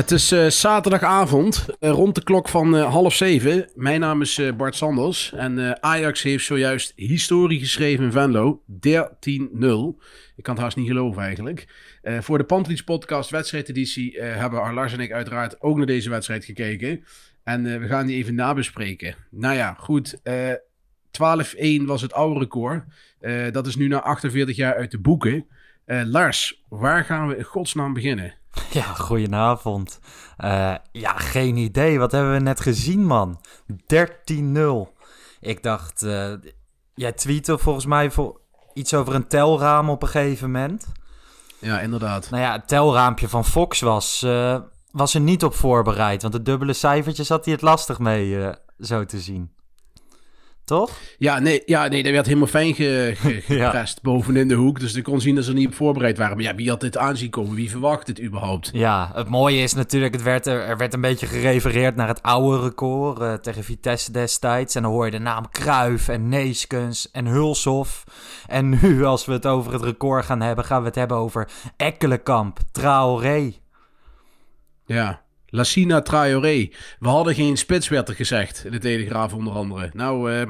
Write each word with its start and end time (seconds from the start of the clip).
Het 0.00 0.10
is 0.10 0.32
eh, 0.32 0.46
zaterdagavond, 0.46 1.66
eh, 1.80 1.90
rond 1.90 2.14
de 2.14 2.22
klok 2.22 2.48
van 2.48 2.76
eh, 2.76 2.92
half 2.92 3.14
zeven. 3.14 3.70
Mijn 3.74 4.00
naam 4.00 4.20
is 4.20 4.40
Bart 4.56 4.74
Sanders 4.74 5.32
en 5.32 5.82
Ajax 5.82 6.22
heeft 6.22 6.44
zojuist 6.44 6.92
historie 6.96 7.58
geschreven 7.58 8.04
in 8.04 8.12
Venlo. 8.12 8.62
13-0. 8.66 10.00
Ik 10.36 10.42
kan 10.42 10.54
het 10.54 10.62
haast 10.62 10.76
niet 10.76 10.86
geloven 10.86 11.22
eigenlijk. 11.22 11.68
Voor 12.02 12.38
de 12.38 12.44
Pantelis 12.44 12.84
podcast 12.84 13.30
wedstrijdeditie 13.30 14.20
hebben 14.20 14.74
Lars 14.74 14.92
en 14.92 15.00
ik 15.00 15.12
uiteraard 15.12 15.60
ook 15.60 15.76
naar 15.76 15.86
deze 15.86 16.10
wedstrijd 16.10 16.44
gekeken. 16.44 17.04
En 17.44 17.80
we 17.80 17.86
gaan 17.86 18.06
die 18.06 18.16
even 18.16 18.34
nabespreken. 18.34 19.14
Nou 19.30 19.54
ja, 19.54 19.74
goed. 19.78 20.20
eh 20.22 20.52
12-1 21.10 21.84
was 21.84 22.02
het 22.02 22.12
oude 22.12 22.40
record. 22.40 22.84
Dat 23.52 23.66
is 23.66 23.76
nu 23.76 23.88
na 23.88 24.02
48 24.02 24.56
jaar 24.56 24.74
uit 24.74 24.90
de 24.90 25.00
boeken. 25.00 25.46
Lars, 25.86 26.64
waar 26.68 27.04
gaan 27.04 27.28
we 27.28 27.36
in 27.36 27.44
godsnaam 27.44 27.92
beginnen? 27.92 28.39
Ja, 28.70 28.82
goedenavond. 28.82 29.98
Eh, 30.36 30.74
ja, 30.92 31.12
geen 31.12 31.56
idee. 31.56 31.98
Wat 31.98 32.12
hebben 32.12 32.32
we 32.32 32.38
net 32.40 32.60
gezien, 32.60 33.06
man? 33.06 33.40
13-0. 33.66 34.94
Ik 35.40 35.62
dacht, 35.62 36.02
eh, 36.02 36.32
jij 36.94 37.12
tweette 37.12 37.58
volgens 37.58 37.86
mij 37.86 38.10
voor 38.10 38.40
iets 38.74 38.94
over 38.94 39.14
een 39.14 39.26
telraam 39.26 39.90
op 39.90 40.02
een 40.02 40.08
gegeven 40.08 40.50
moment. 40.50 40.86
Ja, 41.58 41.80
inderdaad. 41.80 42.30
Nou 42.30 42.42
ja, 42.42 42.52
het 42.52 42.68
telraampje 42.68 43.28
van 43.28 43.44
Fox 43.44 43.80
was, 43.80 44.22
eh, 44.22 44.58
was 44.90 45.14
er 45.14 45.20
niet 45.20 45.44
op 45.44 45.54
voorbereid. 45.54 46.22
Want 46.22 46.34
de 46.34 46.42
dubbele 46.42 46.72
cijfertjes 46.72 47.28
had 47.28 47.44
hij 47.44 47.54
het 47.54 47.62
lastig 47.62 47.98
mee, 47.98 48.54
zo 48.78 49.04
te 49.04 49.20
zien. 49.20 49.52
Toch? 50.70 50.90
Ja, 51.18 51.38
nee, 51.38 51.62
ja, 51.66 51.88
nee, 51.88 52.02
dat 52.02 52.12
werd 52.12 52.26
helemaal 52.26 52.46
fijn 52.48 52.74
ge, 52.74 53.12
ge- 53.16 53.42
Ja. 53.54 53.64
geprest 53.64 54.02
bovenin 54.02 54.48
de 54.48 54.54
hoek. 54.54 54.80
Dus 54.80 54.94
ik 54.94 55.04
kon 55.04 55.20
zien 55.20 55.34
dat 55.34 55.44
ze 55.44 55.50
er 55.50 55.56
niet 55.56 55.66
op 55.66 55.74
voorbereid 55.74 56.18
waren. 56.18 56.36
Maar 56.36 56.44
ja, 56.44 56.54
wie 56.54 56.68
had 56.68 56.80
dit 56.80 56.96
aanzien 56.96 57.30
komen? 57.30 57.54
Wie 57.54 57.70
verwacht 57.70 58.06
dit 58.06 58.20
überhaupt? 58.20 58.70
Ja, 58.72 59.10
het 59.14 59.28
mooie 59.28 59.62
is 59.62 59.74
natuurlijk, 59.74 60.12
het 60.12 60.22
werd 60.22 60.46
er, 60.46 60.60
er 60.62 60.76
werd 60.76 60.94
een 60.94 61.00
beetje 61.00 61.26
gerefereerd 61.26 61.96
naar 61.96 62.08
het 62.08 62.22
oude 62.22 62.60
record 62.62 63.20
eh, 63.20 63.32
tegen 63.32 63.64
Vitesse 63.64 64.12
destijds. 64.12 64.74
En 64.74 64.82
dan 64.82 64.90
hoor 64.90 65.04
je 65.04 65.10
de 65.10 65.18
naam 65.18 65.48
Kruif 65.50 66.08
en 66.08 66.28
Neeskens 66.28 67.10
en 67.10 67.26
Hulshoff. 67.26 68.04
En 68.46 68.78
nu, 68.82 69.04
als 69.12 69.24
we 69.24 69.32
het 69.32 69.46
over 69.46 69.72
het 69.72 69.82
record 69.82 70.24
gaan 70.24 70.40
hebben, 70.40 70.64
gaan 70.64 70.80
we 70.80 70.86
het 70.86 70.94
hebben 70.96 71.16
over 71.16 71.48
Ekkelenkamp, 71.76 72.58
Traoré. 72.72 73.52
Ja. 74.86 75.22
Lassina 75.50 76.00
Traoré. 76.02 76.68
We 76.98 77.08
hadden 77.08 77.34
geen 77.34 77.56
spits, 77.56 77.88
werd 77.88 78.08
er 78.08 78.14
gezegd. 78.14 78.64
In 78.64 78.70
de 78.70 78.78
Telegraaf 78.78 79.32
onder 79.34 79.52
andere. 79.52 79.90
Nou, 79.92 80.32
eh 80.32 80.48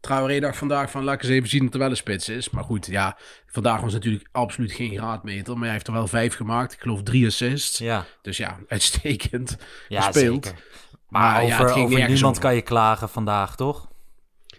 Traoré 0.00 0.40
dacht 0.40 0.56
vandaag 0.58 0.90
van, 0.90 1.04
laat 1.04 1.14
ik 1.14 1.22
eens 1.22 1.30
even 1.32 1.48
zien 1.48 1.66
of 1.66 1.72
er 1.72 1.78
wel 1.78 1.90
een 1.90 1.96
spits 1.96 2.28
is. 2.28 2.50
Maar 2.50 2.64
goed, 2.64 2.86
ja. 2.86 3.18
Vandaag 3.46 3.80
was 3.80 3.92
natuurlijk 3.92 4.28
absoluut 4.32 4.72
geen 4.72 4.96
graadmeter. 4.96 5.54
Maar 5.54 5.62
hij 5.62 5.72
heeft 5.72 5.86
er 5.86 5.92
wel 5.92 6.06
vijf 6.06 6.34
gemaakt. 6.34 6.72
Ik 6.72 6.80
geloof 6.80 7.02
drie 7.02 7.26
assists. 7.26 7.78
Ja, 7.78 8.06
Dus 8.22 8.36
ja, 8.36 8.58
uitstekend 8.68 9.56
ja 9.88 10.00
gespeeld. 10.00 10.44
zeker. 10.46 10.62
Maar, 11.08 11.22
Maar 11.32 11.44
ja, 11.46 11.52
over, 11.52 11.64
het 11.64 11.72
ging 11.72 11.84
over 11.84 11.98
nergens 11.98 12.14
niemand 12.14 12.36
over. 12.36 12.48
kan 12.48 12.54
je 12.54 12.62
klagen 12.62 13.08
vandaag, 13.08 13.56
toch? 13.56 13.88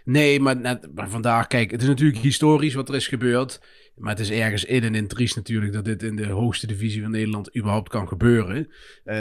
Nee, 0.04 0.40
maar, 0.40 0.56
net, 0.56 0.94
maar 0.94 1.08
vandaag, 1.08 1.46
kijk, 1.46 1.70
het 1.70 1.82
is 1.82 1.88
natuurlijk 1.88 2.18
historisch 2.22 2.74
wat 2.74 2.88
er 2.88 2.94
is 2.94 3.08
gebeurd. 3.08 3.60
Maar 3.96 4.10
het 4.10 4.20
is 4.20 4.30
ergens 4.30 4.64
in 4.64 4.82
en 4.84 4.94
in 4.94 5.06
triest 5.08 5.36
natuurlijk 5.36 5.72
dat 5.72 5.84
dit 5.84 6.02
in 6.02 6.16
de 6.16 6.26
hoogste 6.26 6.66
divisie 6.66 7.02
van 7.02 7.10
Nederland 7.10 7.56
überhaupt 7.56 7.88
kan 7.88 8.08
gebeuren. 8.08 8.68
eh, 9.04 9.16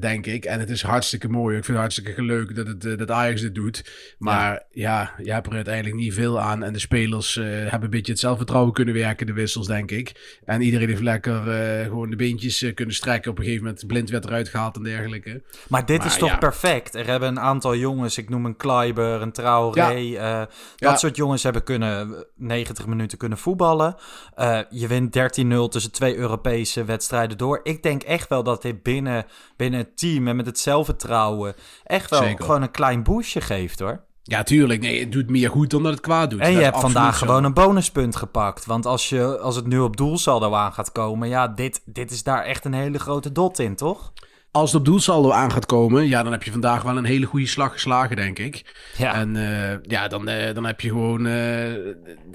denk 0.00 0.26
ik. 0.26 0.44
En 0.44 0.60
het 0.60 0.70
is 0.70 0.82
hartstikke 0.82 1.28
mooi. 1.28 1.56
Ik 1.56 1.64
vind 1.64 1.76
het 1.78 1.86
hartstikke 1.86 2.22
leuk 2.22 2.54
dat, 2.56 2.66
het, 2.66 2.84
eh, 2.84 2.96
dat 2.98 3.10
Ajax 3.10 3.40
dit 3.40 3.54
doet. 3.54 4.14
Maar 4.18 4.62
ja, 4.70 5.14
je 5.22 5.32
hebt 5.32 5.46
er 5.46 5.52
uiteindelijk 5.52 5.96
niet 5.96 6.14
veel 6.14 6.40
aan. 6.40 6.62
En 6.62 6.72
de 6.72 6.78
spelers 6.78 7.36
eh, 7.36 7.44
hebben 7.46 7.82
een 7.82 7.90
beetje 7.90 8.12
het 8.12 8.20
zelfvertrouwen 8.20 8.72
kunnen 8.72 8.94
werken, 8.94 9.26
de 9.26 9.32
wissels, 9.32 9.66
denk 9.66 9.90
ik. 9.90 10.38
En 10.44 10.60
iedereen 10.60 10.88
heeft 10.88 11.00
lekker 11.02 11.42
gewoon 11.84 12.10
de 12.10 12.16
beentjes 12.16 12.72
kunnen 12.74 12.94
strekken. 12.94 13.30
Op 13.30 13.38
een 13.38 13.44
gegeven 13.44 13.64
moment 13.64 13.86
blind 13.86 14.10
werd 14.10 14.24
eruit 14.24 14.48
gehaald 14.48 14.76
en 14.76 14.82
dergelijke. 14.82 15.42
Maar 15.68 15.86
dit 15.86 15.98
Maar 15.98 16.06
is 16.06 16.16
toch 16.16 16.28
ja. 16.30 16.36
perfect? 16.38 16.94
Er 16.94 17.06
hebben 17.06 17.28
een 17.28 17.40
aantal 17.40 17.76
jongens, 17.76 18.18
ik 18.18 18.28
noem 18.28 18.44
een 18.44 18.56
Kleiber, 18.56 19.22
een 19.22 19.32
Traoré. 19.32 20.14
eh, 20.16 20.38
dat 20.38 20.48
Ja. 20.76 20.96
soort 20.96 21.16
jongens 21.16 21.42
hebben 21.42 21.62
kunnen 21.62 22.26
90 22.36 22.86
minuten 22.86 23.18
kunnen 23.18 23.38
voetballen. 23.38 23.96
Eh, 24.34 24.58
je 24.70 24.86
wint 24.86 25.12
13-0 25.12 25.68
tussen 25.68 25.92
twee 25.92 26.16
Europese 26.16 26.84
wedstrijden 26.84 27.38
door. 27.38 27.60
Ik 27.62 27.82
denk 27.82 28.02
echt 28.02 28.28
wel 28.28 28.42
dat 28.42 28.62
dit 28.62 28.82
binnen, 28.82 29.26
binnen 29.56 29.80
het 29.80 29.98
team 29.98 30.28
en 30.28 30.36
met 30.36 30.46
het 30.46 30.58
zelfvertrouwen 30.58 31.54
echt 31.84 32.10
wel 32.10 32.22
Zeker. 32.22 32.44
gewoon 32.44 32.62
een 32.62 32.70
klein 32.70 33.02
boostje 33.02 33.40
geeft 33.40 33.78
hoor. 33.78 34.08
Ja, 34.22 34.42
tuurlijk. 34.42 34.80
Nee, 34.80 35.00
het 35.00 35.12
doet 35.12 35.30
meer 35.30 35.50
goed 35.50 35.70
dan 35.70 35.82
dat 35.82 35.92
het 35.92 36.00
kwaad 36.00 36.30
doet. 36.30 36.40
En 36.40 36.52
je 36.52 36.62
hebt 36.62 36.80
vandaag 36.80 37.18
zo. 37.18 37.26
gewoon 37.26 37.44
een 37.44 37.54
bonuspunt 37.54 38.16
gepakt. 38.16 38.66
Want 38.66 38.86
als, 38.86 39.08
je, 39.08 39.38
als 39.38 39.56
het 39.56 39.66
nu 39.66 39.78
op 39.78 39.96
doelsaldo 39.96 40.54
aan 40.54 40.72
gaat 40.72 40.92
komen, 40.92 41.28
ja, 41.28 41.48
dit, 41.48 41.82
dit 41.84 42.10
is 42.10 42.22
daar 42.22 42.44
echt 42.44 42.64
een 42.64 42.72
hele 42.72 42.98
grote 42.98 43.32
dot 43.32 43.58
in, 43.58 43.76
toch? 43.76 44.12
Als 44.52 44.72
het 44.72 44.80
op 44.80 44.86
doelsaldo 44.86 45.30
aan 45.30 45.52
gaat 45.52 45.66
komen, 45.66 46.08
ja, 46.08 46.22
dan 46.22 46.32
heb 46.32 46.42
je 46.42 46.50
vandaag 46.50 46.82
wel 46.82 46.96
een 46.96 47.04
hele 47.04 47.26
goede 47.26 47.46
slag 47.46 47.72
geslagen, 47.72 48.16
denk 48.16 48.38
ik. 48.38 48.74
Ja. 48.96 49.14
En 49.14 49.36
eh, 49.36 49.78
ja, 49.82 50.08
dan, 50.08 50.28
eh, 50.28 50.54
dan 50.54 50.64
heb 50.66 50.80
je 50.80 50.88
gewoon. 50.88 51.26
eh, 51.26 51.72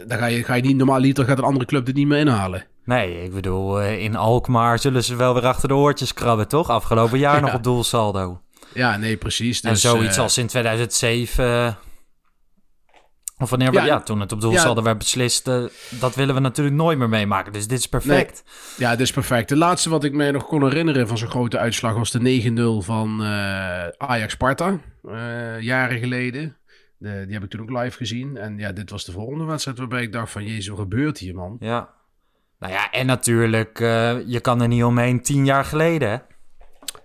dan 0.07 0.17
ga 0.17 0.25
je, 0.25 0.43
ga 0.43 0.53
je 0.53 0.61
niet 0.61 0.77
normaal 0.77 0.99
liter 0.99 1.25
gaat 1.25 1.37
een 1.37 1.43
andere 1.43 1.65
club 1.65 1.85
dit 1.85 1.95
niet 1.95 2.07
meer 2.07 2.19
inhalen. 2.19 2.65
Nee, 2.85 3.23
ik 3.23 3.33
bedoel, 3.33 3.81
in 3.81 4.15
Alkmaar 4.15 4.79
zullen 4.79 5.03
ze 5.03 5.15
wel 5.15 5.33
weer 5.33 5.45
achter 5.45 5.67
de 5.67 5.75
oortjes 5.75 6.13
krabben, 6.13 6.47
toch? 6.47 6.69
Afgelopen 6.69 7.19
jaar 7.19 7.41
nog 7.41 7.53
op 7.53 7.63
doelsaldo. 7.63 8.41
Ja, 8.73 8.97
nee, 8.97 9.17
precies. 9.17 9.61
Dus, 9.61 9.71
en 9.71 9.77
zoiets 9.77 10.17
eh, 10.17 10.23
als 10.23 10.37
in 10.37 10.47
2007... 10.47 11.77
of 13.37 13.49
wanneer 13.49 13.71
we, 13.71 13.75
Ja, 13.75 13.85
ja, 13.85 13.99
toen 13.99 14.19
het 14.19 14.31
op 14.31 14.41
doelsaldo 14.41 14.81
werd 14.81 14.97
beslist, 14.97 15.47
eh, 15.47 15.63
dat 15.89 16.15
willen 16.15 16.35
we 16.35 16.41
natuurlijk 16.41 16.75
nooit 16.75 16.97
meer 16.97 17.09
meemaken. 17.09 17.53
Dus 17.53 17.67
dit 17.67 17.79
is 17.79 17.87
perfect. 17.87 18.43
Ja, 18.77 18.91
dit 18.91 18.99
is 18.99 19.11
perfect. 19.11 19.49
De 19.49 19.57
laatste 19.57 19.89
wat 19.89 20.03
ik 20.03 20.13
mij 20.13 20.31
nog 20.31 20.45
kon 20.45 20.63
herinneren 20.63 21.07
van 21.07 21.17
zo'n 21.17 21.29
grote 21.29 21.57
uitslag 21.57 21.93
was 21.93 22.11
de 22.11 22.19
9-0 22.19 22.81
van 22.85 23.23
eh, 23.23 23.87
Ajax-Sparta. 23.97 24.79
eh, 25.03 25.59
jaren 25.61 25.99
geleden. 25.99 26.57
De, 26.97 27.23
die 27.25 27.33
heb 27.33 27.43
ik 27.43 27.49
toen 27.49 27.61
ook 27.61 27.83
live 27.83 27.97
gezien. 27.97 28.37
En 28.37 28.57
ja, 28.57 28.71
dit 28.71 28.89
was 28.89 29.05
de 29.05 29.11
volgende 29.11 29.43
wedstrijd 29.45 29.77
waarbij 29.77 30.01
ik 30.01 30.11
dacht 30.11 30.31
van... 30.31 30.43
Jezus, 30.43 30.67
wat 30.67 30.79
gebeurt 30.79 31.17
hier, 31.17 31.35
man? 31.35 31.57
Ja. 31.59 31.89
Nou 32.59 32.73
ja, 32.73 32.91
en 32.91 33.05
natuurlijk, 33.05 33.79
je 34.25 34.39
kan 34.41 34.61
er 34.61 34.67
niet 34.67 34.83
omheen, 34.83 35.21
tien 35.21 35.45
jaar 35.45 35.65
geleden, 35.65 36.09
hè? 36.09 36.17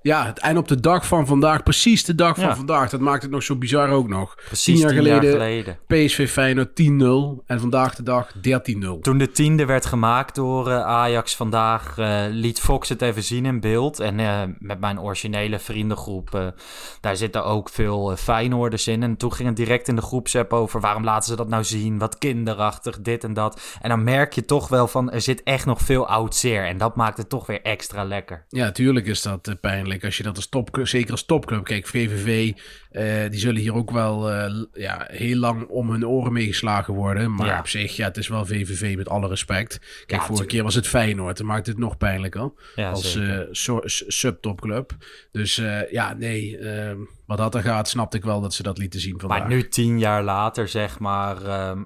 Ja, 0.03 0.27
het- 0.27 0.39
en 0.41 0.59
op 0.59 0.69
de 0.69 0.81
dag 0.81 1.07
van 1.07 1.27
vandaag, 1.27 1.63
precies 1.63 2.05
de 2.05 2.15
dag 2.15 2.35
van 2.37 2.45
Ja. 2.45 2.57
vandaag. 2.57 2.91
Dat 2.91 3.01
maakt 3.01 3.23
het 3.23 3.31
nog 3.31 3.43
zo 3.43 3.57
bizar 3.57 3.89
ook 3.89 4.09
nog. 4.09 4.35
Precies 4.47 4.65
Tien 4.65 4.77
jaar 4.77 4.93
geleden, 4.97 5.31
geleden. 5.33 5.79
PSV 5.87 6.31
Feyenoord 6.31 6.75
10-0 6.75 7.43
en 7.47 7.61
vandaag 7.61 7.95
de 7.95 8.03
dag 8.03 8.33
13-0. 8.41 9.01
Toen 9.01 9.19
de 9.19 9.31
tiende 9.31 9.65
werd 9.65 9.87
gemaakt 9.87 10.35
door 10.35 10.71
eh, 10.71 10.83
Ajax 10.85 11.37
vandaag, 11.37 11.99
eh, 11.99 12.21
liet 12.31 12.61
Fox 12.61 12.89
het 12.89 13.03
even 13.03 13.23
zien 13.23 13.47
in 13.47 13.61
beeld. 13.61 14.01
En 14.01 14.21
eh, 14.21 14.41
met 14.59 14.81
mijn 14.81 15.01
originele 15.01 15.59
vriendengroep, 15.59 16.53
daar 17.01 17.17
zitten 17.17 17.45
ook 17.45 17.69
veel 17.69 18.17
Feyenoorders 18.17 18.87
in. 18.87 19.03
En 19.03 19.17
toen 19.17 19.33
ging 19.33 19.49
het 19.49 19.57
direct 19.57 19.89
in 19.89 19.97
de 19.97 20.03
groepsapp 20.03 20.53
over 20.53 20.81
waarom 20.81 21.05
laten 21.05 21.29
ze 21.31 21.37
dat 21.37 21.49
nou 21.49 21.65
zien? 21.65 21.99
Wat 21.99 22.19
kinderachtig, 22.19 23.01
dit 23.01 23.25
en 23.25 23.35
dat. 23.35 23.61
En 23.81 23.89
dan 23.89 24.05
merk 24.05 24.33
je 24.33 24.45
toch 24.45 24.69
wel 24.69 24.89
van, 24.89 25.11
er 25.11 25.21
zit 25.21 25.43
echt 25.43 25.67
nog 25.67 25.81
veel 25.81 26.07
oud 26.09 26.35
zeer. 26.35 26.67
En 26.67 26.79
dat 26.79 26.97
maakt 26.97 27.17
het 27.17 27.29
toch 27.29 27.47
weer 27.47 27.63
extra 27.63 28.05
lekker. 28.05 28.45
Ja, 28.49 28.73
tuurlijk 28.73 29.07
is 29.07 29.23
dat 29.23 29.57
pijnlijk. 29.61 29.89
Als 29.99 30.17
je 30.17 30.23
dat 30.23 30.37
als 30.37 30.49
topclub, 30.49 30.89
zeker 30.89 31.11
als 31.11 31.25
topclub. 31.25 31.65
Kijk, 31.65 31.87
VVV, 31.87 32.53
eh, 32.91 33.31
die 33.31 33.41
zullen 33.41 33.61
hier 33.61 33.75
ook 33.75 33.91
wel 33.91 34.31
eh, 34.31 34.55
ja, 34.73 35.07
heel 35.11 35.37
lang 35.37 35.67
om 35.67 35.91
hun 35.91 36.07
oren 36.07 36.33
meegeslagen 36.33 36.95
worden. 36.95 37.35
Maar 37.35 37.47
Ja. 37.47 37.59
op 37.59 37.69
zich, 37.69 37.97
ja, 37.97 38.07
het 38.07 38.17
is 38.17 38.29
wel 38.29 38.47
VVV 38.47 38.97
met 38.97 39.09
alle 39.09 39.29
respect. 39.29 39.79
Kijk, 39.79 39.89
Ja, 40.11 40.17
vorige 40.17 40.27
tuurlijk. 40.29 40.49
keer 40.49 40.63
was 40.63 40.75
het 40.75 40.87
Feyenoord. 40.89 41.37
Dan 41.37 41.47
maakt 41.47 41.67
het 41.67 41.79
nog 41.79 41.97
pijnlijker 41.97 42.53
Ja, 42.75 42.91
als 42.91 43.19
so- 43.51 43.81
s- 43.85 44.05
subtopclub. 44.07 44.97
Dus 45.33 45.55
ja, 45.91 46.15
nee, 46.15 46.59
eh, 46.59 46.97
wat 47.27 47.39
dat 47.39 47.55
er 47.55 47.63
gaat, 47.63 47.89
snapte 47.89 48.17
ik 48.17 48.25
wel 48.25 48.41
dat 48.41 48.55
ze 48.55 48.63
dat 48.63 48.79
lieten 48.79 49.01
zien 49.01 49.21
vandaag. 49.21 49.39
Maar 49.39 49.49
nu 49.49 49.69
tien 49.69 49.99
jaar 49.99 50.23
later, 50.23 50.69
zeg 50.69 50.99
maar, 50.99 51.43
ehm, 51.43 51.83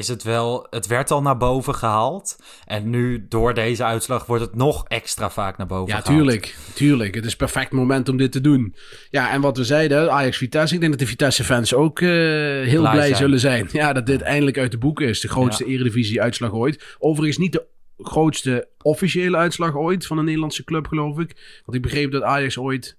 is 0.00 0.08
het 0.08 0.22
wel... 0.22 0.66
Het 0.70 0.86
werd 0.86 1.10
al 1.10 1.22
naar 1.22 1.36
boven 1.36 1.74
gehaald. 1.74 2.36
En 2.64 2.90
nu, 2.90 3.26
door 3.28 3.54
deze 3.54 3.84
uitslag, 3.84 4.26
wordt 4.26 4.42
het 4.44 4.54
nog 4.54 4.84
extra 4.88 5.30
vaak 5.30 5.56
naar 5.58 5.66
boven 5.66 5.94
Ja, 5.94 6.00
gehaald. 6.00 6.16
tuurlijk. 6.18 6.56
Tuurlijk. 6.74 7.14
Het 7.14 7.24
is 7.24 7.36
perfect 7.36 7.72
moment 7.72 8.08
om 8.08 8.16
dit 8.16 8.32
te 8.32 8.40
doen. 8.40 8.74
Ja, 9.10 9.30
en 9.32 9.40
wat 9.40 9.56
we 9.56 9.64
zeiden, 9.64 10.12
Ajax-Vitesse. 10.12 10.74
Ik 10.74 10.80
denk 10.80 10.92
dat 10.92 11.00
de 11.00 11.06
Vitesse-fans 11.06 11.74
ook 11.74 12.00
eh, 12.00 12.08
heel 12.08 12.80
blij, 12.80 12.92
Blij 12.92 13.04
zijn. 13.06 13.16
zullen 13.16 13.40
zijn. 13.40 13.68
Ja, 13.72 13.92
dat 13.92 14.06
dit 14.06 14.20
eindelijk 14.20 14.58
uit 14.58 14.70
de 14.70 14.78
boeken 14.78 15.08
is. 15.08 15.20
De 15.20 15.28
grootste 15.28 15.64
eredivisie-uitslag 15.64 16.52
ooit. 16.52 16.96
Overigens 16.98 17.38
niet 17.38 17.52
de 17.52 17.66
grootste 17.98 18.68
officiële 18.82 19.36
uitslag 19.36 19.76
ooit 19.76 20.06
van 20.06 20.18
een 20.18 20.24
Nederlandse 20.24 20.64
club, 20.64 20.86
geloof 20.86 21.18
ik. 21.18 21.60
Want 21.64 21.76
ik 21.76 21.82
begreep 21.82 22.12
dat 22.12 22.22
Ajax 22.22 22.58
ooit 22.58 22.96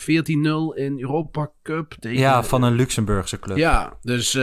14-0 0.00 0.04
in 0.74 1.00
Europa 1.00 1.50
Cup 1.62 1.94
tegen... 2.00 2.18
Ja, 2.18 2.42
van 2.42 2.62
een 2.62 2.74
Luxemburgse 2.74 3.38
club. 3.38 3.56
Ja, 3.56 3.98
dus 4.02 4.34
eh, 4.34 4.42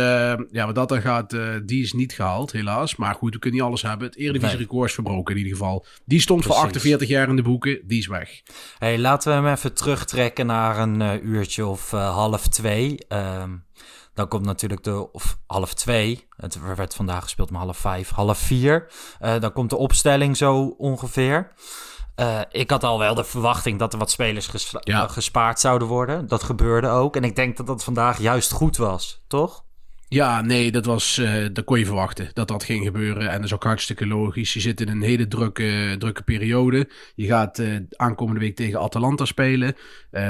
ja, 0.52 0.66
wat 0.66 0.76
dat 0.76 0.90
dan 0.90 1.02
gaat, 1.02 1.34
eh, 1.34 1.56
die 1.66 1.84
is 1.84 1.94
niet 1.94 2.14
gehaald, 2.14 2.52
helaas. 2.52 2.96
Maar 2.96 3.16
goed, 3.16 3.34
we 3.34 3.40
kunnen 3.40 3.60
niet 3.60 3.68
alles 3.68 3.82
hebben. 3.82 4.08
Het 4.08 4.18
Eredivisie-record 4.18 4.90
is 4.90 4.94
verbroken 4.94 5.36
in 5.36 5.42
ieder 5.42 5.58
geval. 5.58 5.86
Die 6.06 6.22
stond 6.22 6.44
voor 6.44 6.56
Precies. 6.56 6.74
48 6.74 7.08
jaar 7.08 7.30
in 7.30 7.36
de 7.36 7.42
boeken, 7.42 7.82
die 7.88 8.00
is 8.00 8.08
weg. 8.08 8.42
Hey, 8.78 9.00
laten 9.00 9.30
we 9.30 9.36
hem 9.36 9.54
even 9.54 9.74
terugtrekken 9.74 10.46
naar 10.46 10.78
een 10.78 11.02
eh, 11.02 11.24
uurtje 11.24 11.66
of 11.66 11.92
half 11.92 12.48
twee. 12.48 12.98
Ehm, 13.08 13.56
dan 14.14 14.28
komt 14.28 14.46
natuurlijk 14.46 14.84
de, 14.84 15.12
of 15.12 15.38
half 15.46 15.74
twee. 15.74 16.28
Het 16.30 16.76
werd 16.76 16.96
vandaag 16.96 17.24
gespeeld 17.24 17.50
om 17.50 17.56
half 17.56 17.78
vijf, 17.78 18.10
half 18.10 18.38
vier. 18.38 18.92
Dan 19.40 19.52
komt 19.52 19.70
de 19.70 19.76
opstelling 19.78 20.38
zo 20.38 20.76
ongeveer. 20.78 21.52
Eh, 22.16 22.42
ik 22.52 22.70
had 22.70 22.84
al 22.84 23.00
wel 23.00 23.16
de 23.16 23.24
verwachting 23.24 23.80
dat 23.80 23.94
er 23.94 24.00
wat 24.00 24.12
spelers 24.12 24.48
ges- 24.48 24.76
Ja. 24.80 25.04
eh, 25.04 25.10
gespaard 25.10 25.60
zouden 25.60 25.88
worden. 25.88 26.28
Dat 26.28 26.44
gebeurde 26.44 26.88
ook. 26.88 27.16
En 27.16 27.24
ik 27.24 27.36
denk 27.36 27.58
dat 27.58 27.68
dat 27.68 27.84
vandaag 27.84 28.20
juist 28.20 28.52
goed 28.52 28.78
was, 28.78 29.24
toch? 29.28 29.64
Ja, 30.08 30.42
nee, 30.42 30.72
dat 30.72 30.86
was, 30.86 31.18
eh, 31.18 31.46
dat 31.54 31.64
kon 31.66 31.80
je 31.80 31.86
verwachten 31.86 32.30
dat 32.34 32.48
dat 32.48 32.64
ging 32.64 32.86
gebeuren. 32.86 33.30
En 33.30 33.36
dat 33.36 33.44
is 33.44 33.54
ook 33.54 33.64
hartstikke 33.64 34.08
logisch. 34.08 34.54
Je 34.54 34.60
zit 34.60 34.82
in 34.82 34.88
een 34.90 35.02
hele 35.02 35.28
drukke, 35.28 35.96
drukke 36.00 36.24
periode. 36.24 36.90
Je 37.16 37.26
gaat 37.26 37.62
aankomende 37.96 38.40
week 38.40 38.56
tegen 38.56 38.80
Atalanta 38.80 39.26
spelen. 39.26 39.76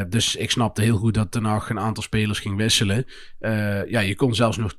Dus 0.10 0.36
ik 0.36 0.52
snapte 0.52 0.82
heel 0.82 0.98
goed 0.98 1.14
dat 1.14 1.34
nog 1.42 1.70
een 1.70 1.80
aantal 1.80 2.04
spelers 2.04 2.40
ging 2.40 2.58
wisselen. 2.58 3.06
Ja, 3.88 4.00
je 4.00 4.16
kon 4.16 4.36
zelfs 4.36 4.58
nog 4.58 4.74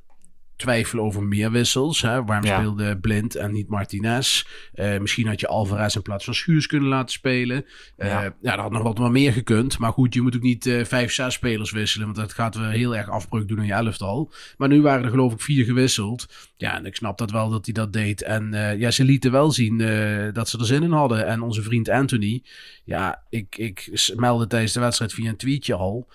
twijfelen 0.57 1.03
over 1.03 1.23
meer 1.23 1.51
wissels. 1.51 2.01
Hè? 2.01 2.23
Waarom 2.23 2.45
Ja. 2.45 2.57
speelde 2.57 2.97
Blind 2.97 3.35
en 3.35 3.51
niet 3.51 3.67
Martinez? 3.67 4.45
Eh, 4.73 4.97
misschien 4.97 5.27
had 5.27 5.39
je 5.39 5.47
Alvarez 5.47 5.95
in 5.95 6.01
plaats 6.01 6.25
van 6.25 6.33
Schuurs 6.33 6.67
kunnen 6.67 6.89
laten 6.89 7.11
spelen. 7.11 7.65
Eh, 7.97 8.07
Ja. 8.07 8.21
ja. 8.41 8.51
dat 8.55 8.59
had 8.59 8.71
nog 8.71 8.83
wat 8.97 9.11
meer 9.11 9.33
gekund. 9.33 9.77
Maar 9.79 9.91
goed, 9.91 10.13
je 10.13 10.21
moet 10.21 10.35
ook 10.35 10.41
niet 10.41 10.65
eh, 10.65 10.85
vijf, 10.85 11.11
zes 11.11 11.33
spelers 11.33 11.71
wisselen. 11.71 12.05
Want 12.05 12.17
dat 12.19 12.33
gaat 12.33 12.55
weer 12.55 12.69
heel 12.69 12.95
erg 12.95 13.09
afbreuk 13.09 13.47
doen 13.47 13.59
aan 13.59 13.65
je 13.65 13.73
elftal. 13.73 14.31
Maar 14.57 14.67
nu 14.67 14.81
waren 14.81 15.03
er 15.03 15.09
geloof 15.09 15.33
ik 15.33 15.41
vier 15.41 15.65
gewisseld. 15.65 16.25
Ja, 16.57 16.75
en 16.75 16.85
ik 16.85 16.95
snap 16.95 17.17
dat 17.17 17.31
wel 17.31 17.49
dat 17.49 17.65
hij 17.65 17.73
dat 17.73 17.93
deed. 17.93 18.21
En 18.21 18.51
ja, 18.77 18.91
ze 18.91 19.03
lieten 19.03 19.31
wel 19.31 19.51
zien 19.51 19.77
dat 20.33 20.49
ze 20.49 20.57
er 20.57 20.65
zin 20.65 20.83
in 20.83 20.91
hadden. 20.91 21.27
En 21.27 21.41
onze 21.41 21.61
vriend 21.61 21.89
Anthony. 21.89 22.43
Ja, 22.83 23.23
ik, 23.29 23.57
ik 23.57 23.89
meldde 24.15 24.47
tijdens 24.47 24.73
de 24.73 24.79
wedstrijd 24.79 25.13
via 25.13 25.29
een 25.29 25.37
tweetje 25.37 25.73
al. 25.73 26.07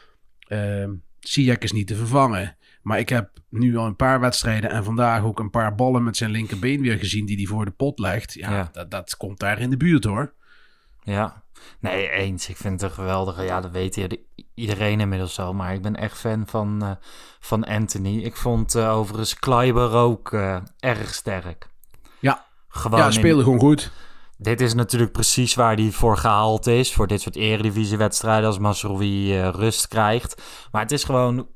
Uh, 0.49 0.89
Ziyech 1.21 1.59
is 1.59 1.73
niet 1.73 1.87
te 1.87 1.95
vervangen. 1.97 2.57
Maar 2.83 2.99
ik 2.99 3.09
heb 3.09 3.31
nu 3.49 3.77
al 3.77 3.87
een 3.87 3.97
paar 3.97 4.21
wedstrijden 4.21 4.71
en 4.71 4.85
vandaag 4.85 5.23
ook 5.23 5.39
een 5.39 5.51
paar 5.51 5.75
ballen 5.75 6.05
met 6.05 6.17
zijn 6.17 6.31
linkerbeen 6.31 6.81
weer 6.81 6.99
gezien 6.99 7.27
die 7.27 7.37
hij 7.37 7.47
voor 7.47 7.65
de 7.65 7.71
pot 7.71 7.99
legt. 7.99 8.33
Ja, 8.33 8.51
Ja. 8.53 8.69
Dat, 8.73 8.91
dat 8.91 9.17
komt 9.17 9.39
daar 9.39 9.59
in 9.61 9.71
de 9.71 9.77
buurt 9.77 10.05
hoor. 10.05 10.33
Ja, 11.03 11.43
nee, 11.81 12.11
eens. 12.11 12.49
Ik 12.49 12.57
vind 12.57 12.81
het 12.81 12.91
een 12.91 12.97
geweldige. 12.97 13.43
Ja, 13.43 13.61
dat 13.61 13.71
weet 13.71 14.09
iedereen 14.55 15.01
inmiddels 15.01 15.39
al. 15.39 15.55
Maar 15.55 15.75
ik 15.75 15.83
ben 15.83 15.97
echt 15.97 16.19
fan 16.19 16.43
van, 16.47 16.83
eh, 16.83 16.91
van 17.41 17.65
Anthony. 17.65 18.19
Ik 18.23 18.37
vond 18.37 18.75
eh, 18.75 18.97
overigens 18.97 19.39
Kleiber 19.39 19.93
ook 19.93 20.33
eh, 20.33 20.57
erg 20.79 21.15
sterk. 21.15 21.69
Ja. 22.19 22.45
Gewoon 22.69 22.99
ja, 22.99 23.07
in- 23.07 23.13
speelde 23.13 23.43
gewoon 23.43 23.59
goed. 23.59 23.93
dit 24.39 24.61
is 24.61 24.75
natuurlijk 24.75 25.13
precies 25.13 25.55
waar 25.55 25.75
hij 25.77 25.91
voor 25.91 26.17
gehaald 26.17 26.67
is. 26.67 26.93
Voor 26.95 27.07
dit 27.07 27.21
soort 27.21 27.37
eredivisiewedstrijden 27.37 28.47
als 28.47 28.59
Masrowi 28.59 29.41
rust 29.41 29.89
krijgt. 29.89 30.43
Maar 30.73 30.83
het 30.83 30.93
is 30.93 31.05
gewoon 31.05 31.47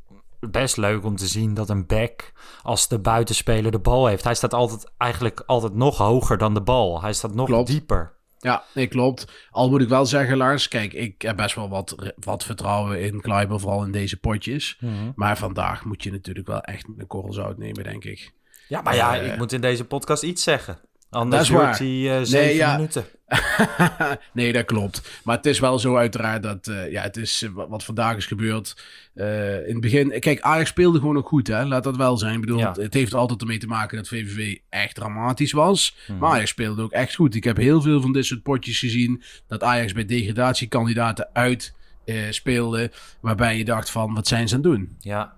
best 0.50 0.76
leuk 0.76 1.04
om 1.04 1.16
te 1.16 1.26
zien 1.26 1.54
dat 1.54 1.68
een 1.70 1.86
back 1.86 2.32
als 2.62 2.88
de 2.88 2.98
buitenspeler 2.98 3.70
de 3.70 3.78
bal 3.78 4.06
heeft. 4.06 4.24
Hij 4.24 4.34
staat 4.34 4.54
altijd, 4.54 4.92
eigenlijk 4.98 5.42
altijd 5.46 5.74
nog 5.74 5.98
hoger 5.98 6.38
dan 6.38 6.54
de 6.54 6.60
bal. 6.62 7.02
Hij 7.02 7.12
staat 7.12 7.34
nog 7.34 7.46
Klopt. 7.46 7.68
dieper. 7.68 8.14
Ja, 8.38 8.64
nee, 8.74 8.86
klopt. 8.86 9.26
Al 9.50 9.70
moet 9.70 9.80
ik 9.82 9.88
wel 9.88 10.06
zeggen, 10.06 10.36
Lars. 10.36 10.68
Kijk, 10.68 10.92
ik 10.92 11.22
heb 11.22 11.36
best 11.36 11.54
wel 11.54 11.68
wat, 11.68 12.12
wat 12.16 12.44
vertrouwen 12.44 13.00
in 13.00 13.20
Kleiber, 13.20 13.60
vooral 13.60 13.84
in 13.84 13.92
deze 13.92 14.16
potjes. 14.16 14.78
Maar 15.14 15.36
vandaag 15.36 15.84
moet 15.84 16.02
je 16.02 16.10
natuurlijk 16.12 16.46
wel 16.46 16.60
echt 16.60 16.86
een 16.96 17.06
korrel 17.06 17.32
zout 17.32 17.58
nemen, 17.58 17.84
denk 17.84 18.04
ik. 18.04 18.32
Ja, 18.68 18.80
maar 18.80 18.94
ja, 18.94 19.16
Eh, 19.18 19.32
ik 19.32 19.38
moet 19.38 19.52
in 19.52 19.60
deze 19.60 19.84
podcast 19.84 20.22
iets 20.22 20.42
zeggen. 20.42 20.78
Anders 21.10 21.48
waar. 21.48 21.78
hij 21.78 22.18
eh, 22.18 22.22
zeven 22.22 22.54
ja. 22.54 22.76
minuten. 22.76 23.04
nee, 24.32 24.52
dat 24.52 24.64
klopt. 24.64 25.20
Maar 25.24 25.36
het 25.36 25.46
is 25.46 25.58
wel 25.58 25.78
zo 25.78 25.96
uiteraard 25.96 26.42
dat 26.42 26.66
eh, 26.66 26.90
ja, 26.90 27.02
het 27.02 27.16
is 27.16 27.42
eh, 27.42 27.50
wat 27.68 27.84
vandaag 27.84 28.16
is 28.16 28.26
gebeurd. 28.26 28.76
Eh, 29.16 29.66
in 29.66 29.72
het 29.72 29.80
begin, 29.80 30.20
kijk, 30.20 30.40
Ajax 30.40 30.68
speelde 30.68 30.98
gewoon 30.98 31.16
ook 31.16 31.28
goed, 31.28 31.46
hè? 31.46 31.64
laat 31.64 31.84
dat 31.84 31.96
wel 31.96 32.16
zijn. 32.18 32.34
Ik 32.34 32.40
bedoel, 32.40 32.58
Ja. 32.58 32.74
het 32.80 32.94
heeft 32.94 33.14
altijd 33.14 33.40
ermee 33.40 33.58
te 33.58 33.66
maken 33.66 33.96
dat 33.96 34.08
VVV 34.08 34.56
echt 34.68 34.94
dramatisch 34.94 35.52
was. 35.52 35.96
Mhm. 36.08 36.18
Maar 36.18 36.30
Ajax 36.30 36.50
speelde 36.50 36.82
ook 36.82 36.92
echt 36.92 37.14
goed. 37.14 37.34
Ik 37.34 37.44
heb 37.44 37.56
heel 37.56 37.82
veel 37.82 38.00
van 38.00 38.12
dit 38.12 38.24
soort 38.24 38.42
potjes 38.42 38.78
gezien 38.78 39.22
dat 39.46 39.62
Ajax 39.62 39.92
bij 39.92 40.04
degradatiekandidaten 40.04 41.28
uit 41.32 41.74
eh, 42.04 42.16
speelde. 42.30 42.90
Waarbij 43.20 43.56
je 43.58 43.64
dacht 43.64 43.90
van, 43.90 44.14
wat 44.14 44.26
zijn 44.26 44.48
ze 44.48 44.54
aan 44.54 44.60
het 44.60 44.70
doen? 44.70 44.96
Ja, 44.98 45.35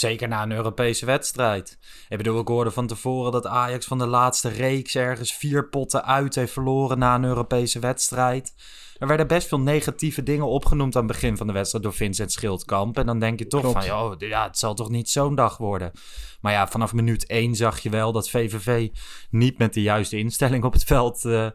zeker 0.00 0.28
na 0.28 0.42
een 0.42 0.52
Europese 0.52 1.06
wedstrijd. 1.06 1.78
Ik 2.08 2.16
bedoel, 2.16 2.40
ik 2.40 2.48
hoorde 2.48 2.70
van 2.70 2.86
tevoren 2.86 3.32
dat 3.32 3.46
Ajax 3.46 3.86
van 3.86 3.98
de 3.98 4.06
laatste 4.06 4.48
reeks 4.48 4.96
ergens 4.96 5.32
vier 5.32 5.68
potten 5.68 6.04
uit 6.04 6.34
heeft 6.34 6.52
verloren 6.52 6.98
na 6.98 7.14
een 7.14 7.24
Europese 7.24 7.78
wedstrijd. 7.78 8.54
Er 8.98 9.06
werden 9.06 9.26
best 9.26 9.48
veel 9.48 9.60
negatieve 9.60 10.22
dingen 10.22 10.46
opgenoemd 10.46 10.96
aan 10.96 11.02
het 11.02 11.12
begin 11.12 11.36
van 11.36 11.46
de 11.46 11.52
wedstrijd 11.52 11.84
door 11.84 11.94
Vincent 11.94 12.32
Schildkamp. 12.32 12.98
En 12.98 13.06
dan 13.06 13.18
denk 13.18 13.38
je 13.38 13.46
toch 13.46 13.60
Klopt. 13.60 13.76
van, 13.76 13.86
joh, 13.86 14.14
ja, 14.18 14.46
het 14.46 14.58
zal 14.58 14.74
toch 14.74 14.90
niet 14.90 15.10
zo'n 15.10 15.34
dag 15.34 15.56
worden. 15.56 15.92
Maar 16.40 16.52
ja, 16.52 16.68
vanaf 16.68 16.92
minuut 16.92 17.26
één 17.26 17.54
zag 17.54 17.78
je 17.78 17.90
wel 17.90 18.12
dat 18.12 18.30
VVV 18.30 18.88
niet 19.30 19.58
met 19.58 19.74
de 19.74 19.82
juiste 19.82 20.18
instelling 20.18 20.64
op 20.64 20.72
het 20.72 20.84
veld 20.84 21.24
eh, 21.24 21.46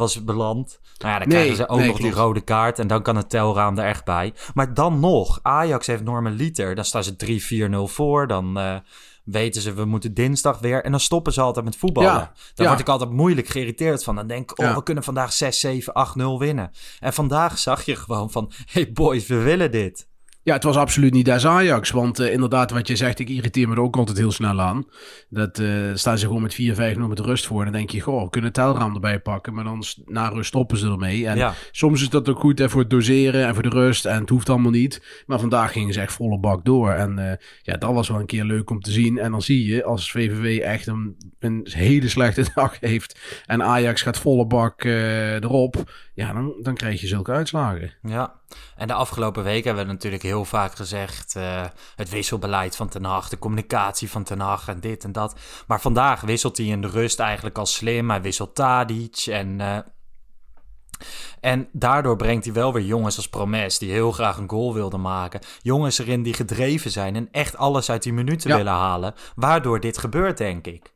was 0.00 0.24
beland. 0.24 0.80
Nou 0.98 1.12
ja, 1.12 1.18
dan 1.18 1.28
Nee, 1.28 1.36
krijgen 1.36 1.56
ze 1.56 1.68
ook 1.68 1.78
nee, 1.78 1.88
nog 1.88 1.96
die 1.96 2.10
rode 2.12 2.40
kaart 2.40 2.78
en 2.78 2.86
dan 2.86 3.02
kan 3.02 3.16
het 3.16 3.30
telraam 3.30 3.78
er 3.78 3.84
echt 3.84 4.04
bij. 4.04 4.34
Maar 4.54 4.74
dan 4.74 5.00
nog, 5.00 5.38
Ajax 5.42 5.86
heeft 5.86 6.04
normaliter, 6.04 6.74
dan 6.74 6.84
staan 6.84 7.04
ze 7.04 7.68
3-4-0 7.88 7.92
voor, 7.92 8.26
dan 8.26 8.58
eh, 8.58 8.76
weten 9.24 9.62
ze 9.62 9.72
we 9.72 9.84
moeten 9.84 10.14
dinsdag 10.14 10.58
weer 10.58 10.84
en 10.84 10.90
dan 10.90 11.00
stoppen 11.00 11.32
ze 11.32 11.40
altijd 11.40 11.64
met 11.64 11.76
voetballen. 11.76 12.10
Ja, 12.12 12.32
Dan 12.54 12.64
ja. 12.66 12.68
word 12.68 12.80
ik 12.80 12.88
altijd 12.88 13.10
moeilijk 13.10 13.48
geïrriteerd 13.48 14.04
van. 14.04 14.14
Dan 14.14 14.26
denk 14.26 14.50
ik, 14.50 14.58
oh, 14.58 14.66
Ja. 14.66 14.74
we 14.74 14.82
kunnen 14.82 15.04
vandaag 15.04 15.32
6, 15.32 15.60
7, 15.60 15.92
8, 15.92 16.14
0 16.14 16.38
winnen. 16.38 16.70
En 17.00 17.12
vandaag 17.12 17.58
zag 17.58 17.84
je 17.84 17.96
gewoon 17.96 18.30
van, 18.30 18.52
hey 18.72 18.92
boys, 18.92 19.26
we 19.26 19.36
willen 19.36 19.70
dit. 19.70 20.08
Ja, 20.42 20.54
het 20.54 20.62
was 20.62 20.76
absoluut 20.76 21.12
niet 21.12 21.24
des 21.24 21.46
Ajax. 21.46 21.90
Want 21.90 22.18
eh, 22.18 22.32
inderdaad, 22.32 22.70
wat 22.70 22.88
je 22.88 22.96
zegt, 22.96 23.18
ik 23.18 23.28
irriteer 23.28 23.68
me 23.68 23.74
er 23.74 23.80
ook 23.80 23.96
altijd 23.96 24.18
heel 24.18 24.32
snel 24.32 24.60
aan. 24.60 24.84
Dat 25.28 25.58
eh, 25.58 25.68
staan 25.94 26.18
ze 26.18 26.26
gewoon 26.26 26.42
met 26.42 26.54
4-5 26.94 26.96
nog 26.96 27.08
met 27.08 27.18
rust 27.18 27.46
voor. 27.46 27.58
En 27.58 27.64
dan 27.64 27.72
denk 27.72 27.90
je, 27.90 28.00
goh, 28.00 28.22
we 28.22 28.30
kunnen 28.30 28.52
telraam 28.52 28.94
erbij 28.94 29.20
pakken. 29.20 29.54
Maar 29.54 29.64
dan 29.64 29.82
na 30.04 30.28
rust 30.28 30.48
stoppen 30.48 30.78
ze 30.78 30.86
ermee. 30.90 31.26
En 31.26 31.36
Ja. 31.36 31.54
soms 31.70 32.02
is 32.02 32.08
dat 32.08 32.28
ook 32.28 32.38
goed 32.40 32.58
hè, 32.58 32.68
voor 32.70 32.80
het 32.80 32.90
doseren 32.90 33.46
en 33.46 33.54
voor 33.54 33.62
de 33.62 33.68
rust. 33.68 34.04
En 34.06 34.20
het 34.20 34.28
hoeft 34.28 34.48
allemaal 34.48 34.70
niet. 34.70 35.22
Maar 35.26 35.40
vandaag 35.40 35.72
gingen 35.72 35.94
ze 35.94 36.00
echt 36.00 36.12
volle 36.12 36.38
bak 36.38 36.64
door. 36.64 36.90
En 36.90 37.18
eh, 37.18 37.36
ja, 37.62 37.76
dat 37.76 37.92
was 37.92 38.08
wel 38.08 38.20
een 38.20 38.26
keer 38.26 38.44
leuk 38.44 38.70
om 38.70 38.80
te 38.80 38.90
zien. 38.90 39.18
En 39.18 39.30
dan 39.30 39.42
zie 39.42 39.66
je, 39.66 39.84
als 39.84 40.10
VVV 40.10 40.58
echt 40.60 40.86
een, 40.86 41.16
een 41.38 41.66
hele 41.70 42.08
slechte 42.08 42.44
dag 42.54 42.76
heeft. 42.80 43.18
En 43.46 43.62
Ajax 43.62 44.02
gaat 44.02 44.18
volle 44.18 44.46
bak 44.46 44.84
erop. 44.84 45.90
Ja, 46.20 46.32
dan, 46.32 46.54
dan 46.62 46.74
krijg 46.74 47.00
je 47.00 47.06
zulke 47.06 47.32
uitslagen. 47.32 47.92
Ja, 48.02 48.40
en 48.76 48.86
de 48.86 48.92
afgelopen 48.94 49.42
weken 49.44 49.66
hebben 49.66 49.86
we 49.86 49.92
natuurlijk 49.92 50.22
heel 50.22 50.44
vaak 50.44 50.74
gezegd... 50.74 51.36
eh, 51.36 51.64
het 51.96 52.10
wisselbeleid 52.10 52.76
van 52.76 52.88
Ten 52.88 53.04
Hag, 53.04 53.28
de 53.28 53.38
communicatie 53.38 54.10
van 54.10 54.24
Ten 54.24 54.40
Hag 54.40 54.68
en 54.68 54.80
dit 54.80 55.04
en 55.04 55.12
dat. 55.12 55.36
Maar 55.66 55.80
vandaag 55.80 56.20
wisselt 56.20 56.56
hij 56.56 56.66
in 56.66 56.80
de 56.80 56.88
rust 56.88 57.20
eigenlijk 57.20 57.58
al 57.58 57.66
slim. 57.66 58.10
Hij 58.10 58.22
wisselt 58.22 58.54
Tadic 58.54 59.16
en... 59.26 59.60
eh, 59.60 59.78
en 61.40 61.68
daardoor 61.72 62.16
brengt 62.16 62.44
hij 62.44 62.54
wel 62.54 62.72
weer 62.72 62.84
jongens 62.84 63.16
als 63.16 63.28
Promes... 63.28 63.78
die 63.78 63.90
heel 63.90 64.12
graag 64.12 64.36
een 64.36 64.50
goal 64.50 64.74
wilden 64.74 65.00
maken. 65.00 65.40
Jongens 65.62 65.98
erin 65.98 66.22
die 66.22 66.34
gedreven 66.34 66.90
zijn 66.90 67.16
en 67.16 67.28
echt 67.30 67.56
alles 67.56 67.90
uit 67.90 68.02
die 68.02 68.12
minuten 68.12 68.50
Ja. 68.50 68.56
willen 68.56 68.72
halen. 68.72 69.14
Waardoor 69.34 69.80
dit 69.80 69.98
gebeurt, 69.98 70.38
denk 70.38 70.66
ik. 70.66 70.94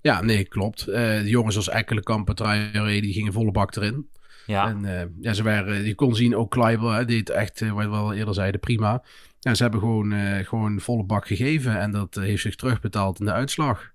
Ja, 0.00 0.22
nee, 0.22 0.44
klopt. 0.44 0.86
Eh, 0.88 1.02
de 1.02 1.28
jongens 1.28 1.56
als 1.56 1.68
Ekkelenkamp 1.68 2.28
en 2.28 2.34
Traoré, 2.34 3.00
die 3.00 3.12
gingen 3.12 3.32
volle 3.32 3.50
bak 3.50 3.76
erin. 3.76 4.10
Ja. 4.46 4.68
En 4.68 4.84
eh, 4.84 5.06
ja, 5.20 5.32
ze 5.32 5.42
waren, 5.42 5.84
je 5.84 5.94
kon 5.94 6.14
zien, 6.14 6.36
ook 6.36 6.50
Kleiber 6.50 7.06
deed 7.06 7.30
echt, 7.30 7.60
eh, 7.60 7.72
wat 7.72 7.84
we 7.84 7.90
al 7.90 8.12
eerder 8.12 8.34
zeiden, 8.34 8.60
prima. 8.60 9.02
Ja, 9.40 9.54
ze 9.54 9.62
hebben 9.62 9.80
gewoon, 9.80 10.12
eh, 10.12 10.46
gewoon 10.46 10.80
volle 10.80 11.04
bak 11.04 11.26
gegeven 11.26 11.80
en 11.80 11.90
dat 11.90 12.14
heeft 12.14 12.42
zich 12.42 12.56
terugbetaald 12.56 13.20
in 13.20 13.26
de 13.26 13.32
uitslag. 13.32 13.94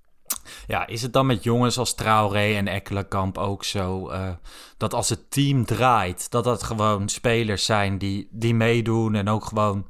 Ja, 0.67 0.87
is 0.87 1.01
het 1.01 1.13
dan 1.13 1.25
met 1.25 1.43
jongens 1.43 1.77
als 1.77 1.95
Traoré 1.95 2.55
en 2.55 2.67
Ekkelenkamp 2.67 3.37
ook 3.37 3.63
zo... 3.63 4.11
dat 4.77 4.93
als 4.93 5.09
het 5.09 5.31
team 5.31 5.65
draait, 5.65 6.31
dat 6.31 6.43
dat 6.43 6.63
gewoon 6.63 7.09
spelers 7.09 7.65
zijn 7.65 7.97
die, 7.97 8.27
die 8.31 8.55
meedoen... 8.55 9.15
en 9.15 9.29
ook 9.29 9.45
gewoon 9.45 9.87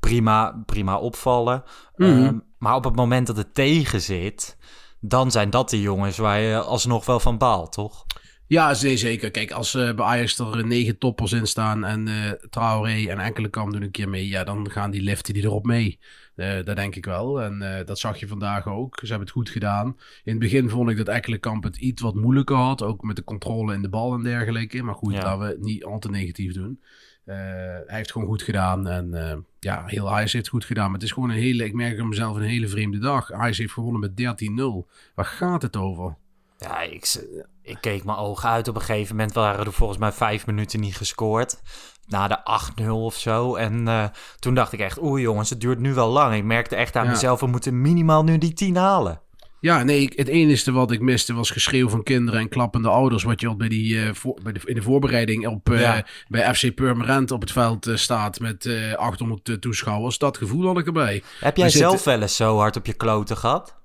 prima, 0.00 0.62
prima 0.66 0.98
opvallen. 0.98 1.62
Mhm. 1.96 2.24
Ehm, 2.24 2.38
maar 2.58 2.74
op 2.74 2.84
het 2.84 2.96
moment 2.96 3.26
dat 3.26 3.36
het 3.36 3.54
tegen 3.54 4.00
zit... 4.00 4.56
dan 5.00 5.30
zijn 5.30 5.50
dat 5.50 5.70
de 5.70 5.80
jongens 5.80 6.18
waar 6.18 6.40
je 6.40 6.60
alsnog 6.60 7.06
wel 7.06 7.20
van 7.20 7.38
baalt, 7.38 7.72
toch? 7.72 8.06
Ja, 8.50 8.74
zeker. 8.74 9.30
Kijk, 9.30 9.50
als 9.50 9.74
eh, 9.74 9.94
bij 9.94 10.04
Ajax 10.04 10.38
er 10.38 10.66
negen 10.66 10.98
toppers 10.98 11.32
in 11.32 11.46
staan 11.46 11.84
en 11.84 12.08
eh 12.08 12.30
Traoré 12.50 13.06
en 13.08 13.18
enkele 13.18 13.48
kan 13.48 13.70
doen 13.72 13.82
een 13.82 13.90
keer 13.90 14.08
mee, 14.08 14.28
ja, 14.28 14.44
dan 14.44 14.70
gaan 14.70 14.90
die 14.90 15.02
liften 15.02 15.34
die 15.34 15.42
erop 15.42 15.64
mee. 15.66 15.98
Eh, 16.34 16.64
dat 16.64 16.76
denk 16.76 16.94
ik 16.94 17.04
wel. 17.04 17.42
En 17.42 17.62
eh, 17.78 17.86
dat 17.86 17.98
zag 17.98 18.20
je 18.20 18.26
vandaag 18.26 18.66
ook. 18.66 18.98
Ze 18.98 19.06
hebben 19.06 19.26
het 19.26 19.30
goed 19.36 19.50
gedaan. 19.50 19.86
In 20.24 20.30
het 20.32 20.38
begin 20.38 20.68
vond 20.68 20.90
ik 20.90 20.96
dat 20.96 21.08
Ekkelenkamp 21.08 21.64
het 21.64 21.76
iets 21.76 22.02
wat 22.02 22.14
moeilijker 22.14 22.56
had. 22.56 22.82
Ook 22.82 23.02
met 23.02 23.16
de 23.16 23.24
controle 23.24 23.74
in 23.74 23.82
de 23.82 23.88
bal 23.88 24.14
en 24.14 24.22
dergelijke. 24.22 24.82
Maar 24.82 24.94
goed, 24.94 25.12
Ja. 25.12 25.22
laten 25.22 25.40
we 25.40 25.46
het 25.46 25.60
niet 25.60 25.84
al 25.84 25.98
te 25.98 26.10
negatief 26.10 26.52
doen. 26.52 26.80
Eh, 27.24 27.36
hij 27.36 27.96
heeft 27.96 28.12
gewoon 28.12 28.28
goed 28.28 28.42
gedaan. 28.42 28.88
En 28.88 29.14
eh, 29.30 29.36
ja, 29.58 29.84
heel 29.86 30.10
Ajax 30.10 30.32
heeft 30.32 30.48
goed 30.48 30.64
gedaan. 30.64 30.84
Maar 30.84 30.94
het 30.94 31.02
is 31.02 31.12
gewoon 31.12 31.30
een 31.30 31.36
hele, 31.36 31.64
ik 31.64 31.74
merk 31.74 32.00
aan 32.00 32.08
mezelf, 32.08 32.36
een 32.36 32.42
hele 32.42 32.68
vreemde 32.68 32.98
dag. 32.98 33.32
Ajax 33.32 33.58
heeft 33.58 33.72
gewonnen 33.72 34.00
met 34.00 34.16
13-0. 34.16 34.88
Waar 35.14 35.24
gaat 35.24 35.62
het 35.62 35.76
over? 35.76 36.16
Ja, 36.60 36.80
ik, 36.80 37.16
ik 37.62 37.76
keek 37.80 38.04
mijn 38.04 38.18
ogen 38.18 38.48
uit. 38.48 38.68
Op 38.68 38.74
een 38.74 38.80
gegeven 38.80 39.16
moment 39.16 39.34
waren 39.34 39.66
er 39.66 39.72
volgens 39.72 39.98
mij 39.98 40.12
vijf 40.12 40.46
minuten 40.46 40.80
niet 40.80 40.96
gescoord. 40.96 41.60
Na 42.06 42.28
de 42.28 42.38
8-0 42.82 42.88
of 42.90 43.14
zo. 43.16 43.54
En 43.54 43.88
eh, 43.88 44.04
toen 44.38 44.54
dacht 44.54 44.72
ik 44.72 44.80
echt, 44.80 45.02
oeh 45.02 45.20
jongens, 45.20 45.50
het 45.50 45.60
duurt 45.60 45.78
nu 45.78 45.94
wel 45.94 46.08
lang. 46.08 46.34
Ik 46.34 46.44
merkte 46.44 46.76
echt 46.76 46.96
aan 46.96 47.04
Ja. 47.04 47.10
mezelf, 47.10 47.40
we 47.40 47.46
moeten 47.46 47.80
minimaal 47.80 48.24
nu 48.24 48.38
die 48.38 48.52
10 48.52 48.76
halen. 48.76 49.20
Ja, 49.60 49.82
nee, 49.82 50.00
ik- 50.02 50.18
het 50.18 50.28
enige 50.28 50.72
wat 50.72 50.90
ik 50.90 51.00
miste 51.00 51.34
was 51.34 51.50
geschreeuw 51.50 51.88
van 51.88 52.02
kinderen 52.02 52.40
en 52.40 52.48
klappende 52.48 52.88
ouders. 52.88 53.22
Wat 53.22 53.40
je 53.40 53.46
al 53.48 53.56
bij 53.56 53.68
die, 53.68 54.02
eh, 54.04 54.14
voor, 54.14 54.38
bij 54.42 54.52
de, 54.52 54.60
in 54.64 54.74
de 54.74 54.82
voorbereiding 54.82 55.46
op, 55.46 55.70
eh, 55.70 55.80
Ja. 55.80 56.06
bij 56.28 56.54
FC 56.54 56.74
Purmerend 56.74 57.30
op 57.30 57.40
het 57.40 57.52
veld 57.52 57.88
staat 57.94 58.40
met 58.40 58.66
eh 58.66 58.94
800 58.94 59.60
toeschouwers. 59.60 60.18
Dat 60.18 60.36
gevoel 60.36 60.66
had 60.66 60.78
ik 60.78 60.86
erbij. 60.86 61.22
Heb 61.40 61.56
jij 61.56 61.66
We 61.66 61.72
zelf 61.72 61.92
zitten- 61.92 62.12
wel 62.12 62.22
eens 62.22 62.36
zo 62.36 62.56
hard 62.58 62.76
op 62.76 62.86
je 62.86 62.94
kloten 62.94 63.36
gehad? 63.36 63.78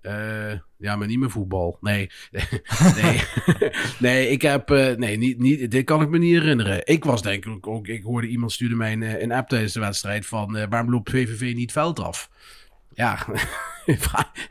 Eh, 0.00 0.52
ja, 0.76 0.96
maar 0.96 1.06
niet 1.06 1.18
meer 1.18 1.30
voetbal. 1.30 1.78
Nee. 1.80 2.10
nee. 3.02 3.20
nee, 3.98 4.28
ik 4.28 4.42
heb. 4.42 4.70
eh, 4.70 4.96
nee, 4.96 5.16
niet, 5.16 5.38
niet, 5.38 5.70
dit 5.70 5.84
kan 5.84 6.02
ik 6.02 6.08
me 6.08 6.18
niet 6.18 6.32
herinneren. 6.40 6.80
Ik 6.86 7.04
was 7.04 7.22
denk 7.22 7.44
ik 7.46 7.66
ook. 7.66 7.86
Ik 7.86 8.02
hoorde 8.02 8.26
iemand 8.26 8.52
stuurde 8.52 8.74
mij 8.74 8.92
een, 8.92 9.02
eh, 9.02 9.22
een 9.22 9.32
app 9.32 9.48
tijdens 9.48 9.72
de 9.72 9.80
wedstrijd 9.80 10.26
van. 10.26 10.68
waarom 10.68 10.90
loopt 10.90 11.10
VVV 11.10 11.54
niet 11.54 11.72
veld 11.72 12.00
af? 12.00 12.30
Ja, 12.94 13.26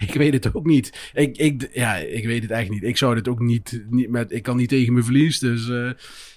ik 0.08 0.13
weet 0.13 0.34
het 0.34 0.56
ook 0.56 0.66
niet. 0.66 1.10
Ik, 1.13 1.38
ik, 1.38 1.70
ja, 1.74 1.96
ik 1.96 2.25
weet 2.25 2.42
het 2.42 2.51
echt 2.51 2.70
niet. 2.70 2.84
Ik 2.84 2.98
zou 2.98 3.16
dit 3.16 3.27
ook 3.27 3.39
niet, 3.39 3.84
niet 3.89 4.10
met. 4.10 4.32
Ik 4.32 4.44
kan 4.44 4.58
niet 4.58 4.70
tegen 4.70 4.94
mijn 4.94 5.06
verlies. 5.06 5.39
Dus 5.39 5.72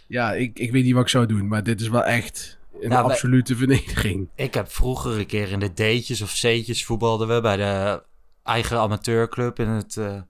ja, 0.07 0.33
ik, 0.33 0.59
ik 0.59 0.71
weet 0.73 0.85
niet 0.85 0.95
wat 0.95 1.03
ik 1.03 1.09
zou 1.09 1.27
doen. 1.27 1.49
Maar 1.49 1.63
dit 1.63 1.81
is 1.81 1.89
wel 1.89 2.05
echt 2.05 2.59
een 2.81 2.89
Nou, 2.89 3.03
wij- 3.05 3.13
absolute 3.13 3.57
vernedering. 3.57 4.29
Ik 4.35 4.55
heb 4.55 4.71
vroeger 4.71 5.19
een 5.19 5.27
keer 5.27 5.51
in 5.51 5.59
de 5.59 5.73
D'tjes 5.73 6.23
of 6.23 6.33
C'tjes 6.33 6.85
voetbalden 6.85 7.29
we 7.29 7.41
bij 7.41 7.57
de 7.57 8.03
eigen 8.43 8.79
amateurclub 8.79 9.59
in 9.59 9.69
het, 9.69 9.97
eh, 9.97 10.21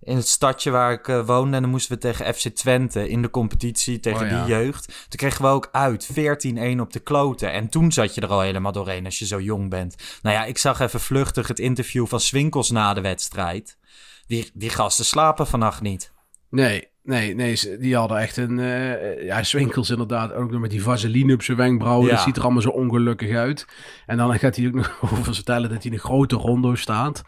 in 0.00 0.16
het 0.16 0.28
stadje 0.28 0.70
waar 0.70 0.92
ik 0.92 1.08
eh, 1.08 1.26
woonde. 1.26 1.56
En 1.56 1.62
dan 1.62 1.70
moesten 1.70 1.94
we 1.94 2.00
tegen 2.00 2.34
FC 2.34 2.48
Twente 2.48 3.08
in 3.08 3.22
de 3.22 3.30
competitie 3.30 4.00
tegen 4.00 4.24
Oh 4.24 4.30
ja. 4.30 4.44
die 4.44 4.54
jeugd. 4.54 4.86
Toen 4.86 5.18
kregen 5.18 5.42
we 5.42 5.50
ook 5.50 5.68
uit 5.72 6.08
14-1 6.12 6.80
op 6.80 6.92
de 6.92 7.00
kloten. 7.00 7.52
En 7.52 7.68
toen 7.68 7.92
zat 7.92 8.14
je 8.14 8.20
er 8.20 8.28
al 8.28 8.40
helemaal 8.40 8.72
doorheen 8.72 9.04
als 9.04 9.18
je 9.18 9.26
zo 9.26 9.40
jong 9.40 9.70
bent. 9.70 9.96
Nou 10.22 10.36
ja, 10.36 10.44
ik 10.44 10.58
zag 10.58 10.80
even 10.80 11.00
vluchtig 11.00 11.48
het 11.48 11.58
interview 11.58 12.06
van 12.06 12.20
Swinkels 12.20 12.70
na 12.70 12.94
de 12.94 13.00
wedstrijd. 13.00 13.78
Die, 14.26 14.50
die 14.54 14.70
gasten 14.70 15.04
slapen 15.04 15.46
vannacht 15.46 15.80
niet. 15.80 16.12
Nee, 16.50 16.88
nee, 17.08 17.34
nee. 17.34 17.78
Die 17.78 17.96
hadden 17.96 18.18
echt 18.18 18.36
een... 18.36 18.58
eh 18.58 19.24
ja, 19.24 19.42
Swinkels 19.42 19.90
inderdaad. 19.90 20.32
Ook 20.32 20.50
nog 20.50 20.60
met 20.60 20.70
die 20.70 20.82
vaseline 20.82 21.34
op 21.34 21.42
zijn 21.42 21.56
wenkbrauwen. 21.56 22.06
Ja. 22.06 22.14
Dat 22.14 22.22
ziet 22.22 22.36
er 22.36 22.42
allemaal 22.42 22.62
zo 22.62 22.68
ongelukkig 22.68 23.36
uit. 23.36 23.66
En 24.06 24.16
dan 24.16 24.38
gaat 24.38 24.56
hij 24.56 24.66
ook 24.66 24.74
nog 24.74 24.98
over 25.12 25.34
vertellen 25.34 25.70
dat 25.70 25.82
hij 25.82 25.86
in 25.90 25.92
een 25.92 26.04
grote 26.04 26.36
rondo 26.36 26.74
staat. 26.74 27.22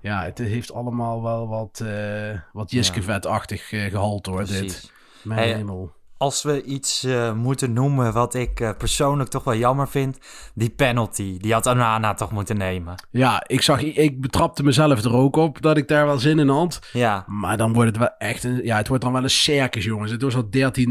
Ja, 0.00 0.24
het 0.24 0.38
heeft 0.38 0.72
allemaal 0.72 1.22
wel 1.22 1.48
wat, 1.48 1.82
eh 1.86 2.38
wat 2.52 2.70
Jiske-vet-achtig 2.70 3.72
eh, 3.72 3.90
gehalte 3.90 4.30
hoor, 4.30 4.46
dit. 4.46 4.92
Mijn 5.22 5.38
Hey, 5.38 5.54
hemel. 5.54 5.92
Als 6.24 6.42
we 6.42 6.62
iets 6.62 7.04
eh, 7.04 7.32
moeten 7.32 7.72
noemen 7.72 8.12
wat 8.12 8.34
ik 8.34 8.60
eh, 8.60 8.70
persoonlijk 8.78 9.30
toch 9.30 9.44
wel 9.44 9.56
jammer 9.56 9.88
vind, 9.88 10.18
die 10.54 10.70
penalty, 10.70 11.38
die 11.38 11.52
had 11.52 11.66
Onana 11.66 12.14
toch 12.14 12.30
moeten 12.30 12.56
nemen. 12.56 12.94
Ja, 13.10 13.42
ik 13.46 13.62
zag... 13.62 13.82
Ik 13.82 14.20
betrapte 14.20 14.62
mezelf 14.62 15.04
er 15.04 15.14
ook 15.14 15.36
op 15.36 15.62
dat 15.62 15.76
ik 15.76 15.88
daar 15.88 16.06
wel 16.06 16.18
zin 16.18 16.38
in 16.38 16.48
had. 16.48 16.78
Ja, 16.92 17.24
Maar 17.26 17.56
dan 17.56 17.72
wordt 17.72 17.88
het 17.88 17.98
wel 17.98 18.10
echt 18.18 18.44
een... 18.44 18.60
Ja, 18.62 18.76
het 18.76 18.88
wordt 18.88 19.02
dan 19.02 19.12
wel 19.12 19.22
een 19.22 19.30
circus, 19.30 19.84
jongens. 19.84 20.10
Het 20.10 20.22
was 20.22 20.34
al 20.34 20.44
13-0. 20.44 20.48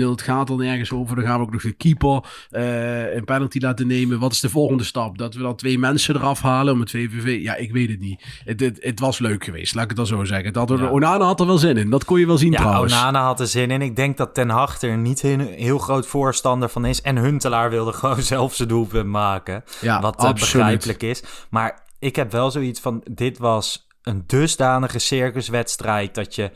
Het 0.09 0.21
gaat 0.21 0.49
al 0.49 0.55
nergens 0.55 0.91
over. 0.91 1.15
Dan 1.15 1.25
gaan 1.25 1.39
we 1.39 1.45
ook 1.45 1.51
nog 1.51 1.61
de 1.61 1.71
keeper 1.71 2.23
eh, 2.49 3.15
een 3.15 3.25
penalty 3.25 3.59
laten 3.59 3.87
nemen. 3.87 4.19
Wat 4.19 4.31
is 4.31 4.39
de 4.39 4.49
volgende 4.49 4.83
stap? 4.83 5.17
Dat 5.17 5.33
we 5.33 5.41
dan 5.41 5.55
twee 5.55 5.79
mensen 5.79 6.15
eraf 6.15 6.41
halen 6.41 6.73
om 6.73 6.79
het 6.79 6.89
VVV... 6.89 7.41
Ja, 7.41 7.55
ik 7.55 7.71
weet 7.71 7.89
het 7.89 7.99
niet. 7.99 8.23
Het, 8.45 8.59
het, 8.59 8.77
het 8.81 8.99
was 8.99 9.19
leuk 9.19 9.43
geweest, 9.43 9.73
laat 9.75 9.83
ik 9.83 9.89
het 9.89 9.97
dan 9.97 10.07
zo 10.07 10.23
zeggen. 10.23 10.53
Dat, 10.53 10.69
Ja. 10.69 10.89
Onana 10.89 11.25
had 11.25 11.39
er 11.39 11.45
wel 11.45 11.57
zin 11.57 11.77
in. 11.77 11.89
Dat 11.89 12.05
kon 12.05 12.19
je 12.19 12.25
wel 12.25 12.37
zien 12.37 12.51
ja 12.51 12.57
trouwens. 12.57 12.93
Onana 12.93 13.23
had 13.23 13.39
er 13.39 13.47
zin 13.47 13.71
in. 13.71 13.81
Ik 13.81 13.95
denk 13.95 14.17
dat 14.17 14.33
Ten 14.33 14.49
Hag 14.49 14.81
er 14.81 14.97
niet 14.97 15.21
een 15.31 15.47
heel 15.47 15.77
groot 15.77 16.07
voorstander 16.07 16.69
van 16.69 16.85
is. 16.85 17.01
En 17.01 17.17
Huntelaar 17.17 17.69
wilde 17.69 17.93
gewoon 17.99 18.21
zelf 18.21 18.55
zijn 18.55 18.67
doelpunt 18.67 19.05
maken. 19.07 19.63
Ja, 19.81 20.01
wat 20.01 20.15
eh, 20.19 20.23
absoluut. 20.25 20.53
begrijpelijk 20.55 21.03
is. 21.03 21.23
Maar 21.49 21.83
ik 21.99 22.15
heb 22.15 22.31
wel 22.31 22.51
zoiets 22.51 22.79
van, 22.79 23.01
dit 23.11 23.37
was 23.37 23.87
een 24.01 24.23
dusdanige 24.27 24.99
circuswedstrijd 24.99 26.15
dat 26.15 26.35
je... 26.35 26.51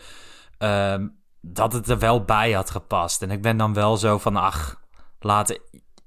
ehm, 0.57 1.07
dat 1.41 1.73
het 1.73 1.89
er 1.89 1.99
wel 1.99 2.23
bij 2.23 2.51
had 2.51 2.69
gepast. 2.69 3.21
En 3.21 3.31
ik 3.31 3.41
ben 3.41 3.57
dan 3.57 3.73
wel 3.73 3.97
zo 3.97 4.17
van, 4.17 4.35
ach, 4.35 4.81
laten... 5.19 5.59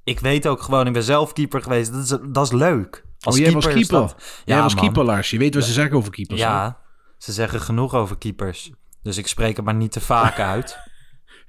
Ik 0.04 0.20
weet 0.20 0.46
ook 0.46 0.62
gewoon, 0.62 0.86
ik 0.86 0.92
ben 0.92 1.02
zelf 1.02 1.32
keeper 1.32 1.62
geweest. 1.62 1.92
Dat 1.92 2.02
is, 2.02 2.08
dat 2.32 2.44
is 2.46 2.52
leuk. 2.52 3.04
Als 3.20 3.34
Oh, 3.34 3.40
jij 3.40 3.52
was 3.52 3.66
is 3.66 3.72
keeper. 3.74 3.92
dat- 3.98 4.14
Jij 4.44 4.56
Ja, 4.56 4.62
was 4.62 4.74
man. 4.74 4.84
keeper, 4.84 5.04
Lars. 5.04 5.30
Je 5.30 5.38
weet 5.38 5.54
wat 5.54 5.64
ze 5.64 5.72
zeggen 5.72 5.96
over 5.96 6.10
keepers. 6.12 6.40
Ja, 6.40 6.78
ze 7.18 7.32
zeggen 7.32 7.60
genoeg 7.60 7.94
over 7.94 8.18
keepers. 8.18 8.70
Dus 9.02 9.16
ik 9.16 9.26
spreek 9.26 9.56
het 9.56 9.64
maar 9.64 9.74
niet 9.74 9.92
te 9.92 10.00
vaak 10.00 10.38
uit. 10.54 10.78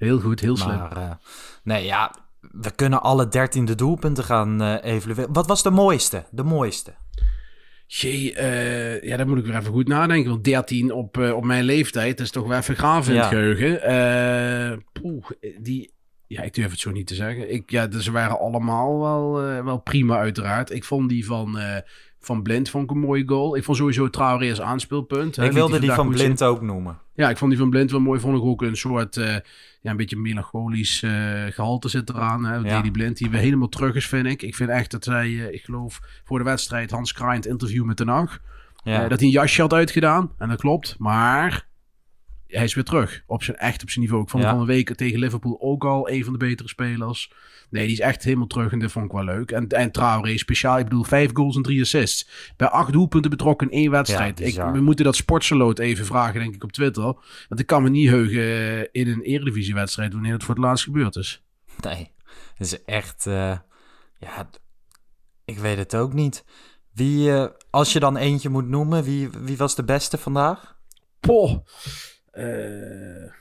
Heel 0.04 0.20
goed, 0.20 0.40
heel 0.40 0.56
slim. 0.56 0.76
Maar 0.78 0.96
eh, 0.96 1.10
nee, 1.62 1.84
ja, 1.84 2.14
we 2.40 2.70
kunnen 2.74 3.02
alle 3.02 3.28
dertiende 3.28 3.74
doelpunten 3.74 4.24
gaan 4.24 4.62
eh 4.62 4.92
evalueren. 4.94 5.32
Wat 5.32 5.46
was 5.46 5.62
de 5.62 5.70
mooiste? 5.70 6.24
De 6.30 6.42
mooiste. 6.42 6.94
Jee, 7.86 8.34
eh, 8.34 9.02
ja, 9.02 9.16
daar 9.16 9.28
moet 9.28 9.38
ik 9.38 9.44
weer 9.44 9.56
even 9.56 9.72
goed 9.72 9.88
nadenken. 9.88 10.30
Want 10.30 10.44
13 10.44 10.92
op, 10.92 11.18
eh, 11.18 11.32
op 11.36 11.44
mijn 11.44 11.64
leeftijd, 11.64 12.20
is 12.20 12.30
toch 12.30 12.46
wel 12.46 12.58
even 12.58 12.76
graven 12.76 13.12
in 13.12 13.18
Ja. 13.18 13.24
het 13.24 13.30
geheugen. 13.32 13.82
Eh, 13.82 14.78
poeh, 15.02 15.24
die, 15.58 15.92
ja, 16.26 16.42
ik 16.42 16.54
durf 16.54 16.70
het 16.70 16.80
zo 16.80 16.90
niet 16.90 17.06
te 17.06 17.14
zeggen. 17.14 17.52
Ik, 17.52 17.70
ja, 17.70 17.86
dus 17.86 18.04
ze 18.04 18.10
waren 18.12 18.38
allemaal 18.38 19.00
wel, 19.00 19.42
eh, 19.48 19.64
wel 19.64 19.78
prima 19.78 20.16
uiteraard. 20.18 20.70
Ik 20.70 20.84
vond 20.84 21.08
die 21.08 21.26
van, 21.26 21.58
eh, 21.58 21.76
van 22.20 22.42
Blind 22.42 22.70
vond 22.70 22.84
ik 22.84 22.90
een 22.90 22.98
mooie 22.98 23.22
goal. 23.28 23.56
Ik 23.56 23.64
vond 23.64 23.76
sowieso 23.76 24.10
Traoré 24.10 24.48
als 24.50 24.60
aanspeelpunt. 24.60 25.38
ik 25.38 25.52
wilde 25.52 25.78
die 25.78 25.92
van 25.92 26.04
zien. 26.06 26.14
Blind 26.14 26.42
ook 26.42 26.60
noemen. 26.60 26.98
Ja, 27.14 27.30
ik 27.30 27.36
vond 27.36 27.50
die 27.50 27.60
van 27.60 27.70
Blind 27.70 27.90
wel 27.90 28.00
mooi. 28.00 28.20
Vond 28.20 28.36
ik 28.36 28.42
ook 28.42 28.62
een 28.62 28.76
soort, 28.76 29.16
eh, 29.16 29.36
ja, 29.80 29.90
een 29.90 29.96
beetje 29.96 30.16
melancholisch 30.16 31.02
eh, 31.02 31.44
gehalte 31.50 31.88
zit 31.88 32.08
eraan. 32.08 32.44
Hè? 32.44 32.54
Ja. 32.54 32.62
Deli 32.62 32.90
Blind, 32.90 33.16
die 33.16 33.30
weer 33.30 33.40
helemaal 33.40 33.68
terug 33.68 33.94
is, 33.94 34.06
vind 34.06 34.26
ik. 34.26 34.42
Ik 34.42 34.54
vind 34.54 34.70
echt 34.70 34.90
dat 34.90 35.04
zij, 35.04 35.26
eh, 35.26 35.52
ik 35.52 35.64
geloof, 35.64 36.00
voor 36.24 36.38
de 36.38 36.44
wedstrijd 36.44 36.90
Hans 36.90 37.12
Kraaij 37.12 37.36
het 37.36 37.46
interview 37.46 37.84
met 37.84 37.96
Den 37.96 38.08
Haag. 38.08 38.38
Ja. 38.84 39.08
dat 39.08 39.18
hij 39.18 39.28
een 39.28 39.34
jasje 39.34 39.60
had 39.60 39.72
uitgedaan. 39.72 40.32
En 40.38 40.48
dat 40.48 40.60
klopt. 40.60 40.94
Maar 40.98 41.66
hij 42.52 42.64
is 42.64 42.74
weer 42.74 42.84
terug. 42.84 43.22
Op 43.26 43.42
zijn, 43.42 43.56
echt 43.56 43.82
op 43.82 43.90
zijn 43.90 44.04
niveau. 44.04 44.22
Ik 44.22 44.28
vond 44.30 44.42
Ja. 44.42 44.48
hem 44.48 44.58
van 44.58 44.68
een 44.68 44.74
week 44.74 44.94
tegen 44.94 45.18
Liverpool 45.18 45.56
ook 45.60 45.84
al 45.84 46.10
een 46.10 46.24
van 46.24 46.32
de 46.32 46.38
betere 46.38 46.68
spelers. 46.68 47.32
Nee, 47.70 47.82
die 47.84 47.92
is 47.92 48.00
echt 48.00 48.22
helemaal 48.24 48.46
terug 48.46 48.72
en 48.72 48.78
dat 48.78 48.92
vond 48.92 49.04
ik 49.04 49.12
wel 49.12 49.24
leuk. 49.24 49.50
En, 49.50 49.68
en 49.68 49.90
Traoré 49.92 50.36
speciaal, 50.38 50.78
ik 50.78 50.84
bedoel, 50.84 51.04
vijf 51.04 51.30
goals 51.34 51.56
en 51.56 51.62
drie 51.62 51.80
assists. 51.80 52.52
Bij 52.56 52.68
acht 52.68 52.92
doelpunten 52.92 53.30
betrokken 53.30 53.70
in 53.70 53.76
één 53.78 53.90
wedstrijd. 53.90 54.38
Ja, 54.38 54.46
ik, 54.66 54.72
we 54.74 54.80
moeten 54.80 55.04
dat 55.04 55.16
sportseloot 55.16 55.78
even 55.78 56.06
vragen, 56.06 56.40
denk 56.40 56.54
ik, 56.54 56.64
op 56.64 56.72
Twitter. 56.72 57.02
Want 57.48 57.60
ik 57.60 57.66
kan 57.66 57.82
me 57.82 57.88
niet 57.88 58.08
heugen 58.08 58.40
eh, 58.42 58.78
in 59.02 59.08
een 59.08 59.22
eredivisiewedstrijd 59.22 60.12
wanneer 60.12 60.32
het 60.32 60.44
voor 60.44 60.54
het 60.54 60.64
laatst 60.64 60.84
gebeurd 60.84 61.16
is. 61.16 61.42
Nee, 61.80 62.10
het 62.54 62.66
is 62.66 62.84
echt... 62.84 63.26
eh, 63.26 63.58
ja, 64.18 64.48
ik 65.44 65.58
weet 65.58 65.76
het 65.78 65.94
ook 65.96 66.12
niet. 66.12 66.44
Wie, 66.92 67.32
eh, 67.32 67.46
als 67.70 67.92
je 67.92 68.00
dan 68.00 68.16
eentje 68.16 68.48
moet 68.48 68.68
noemen, 68.68 69.04
wie, 69.04 69.28
wie 69.30 69.56
was 69.56 69.74
de 69.74 69.84
beste 69.84 70.18
vandaag? 70.18 70.76
Poh. 71.20 71.66
Eh, 72.32 73.32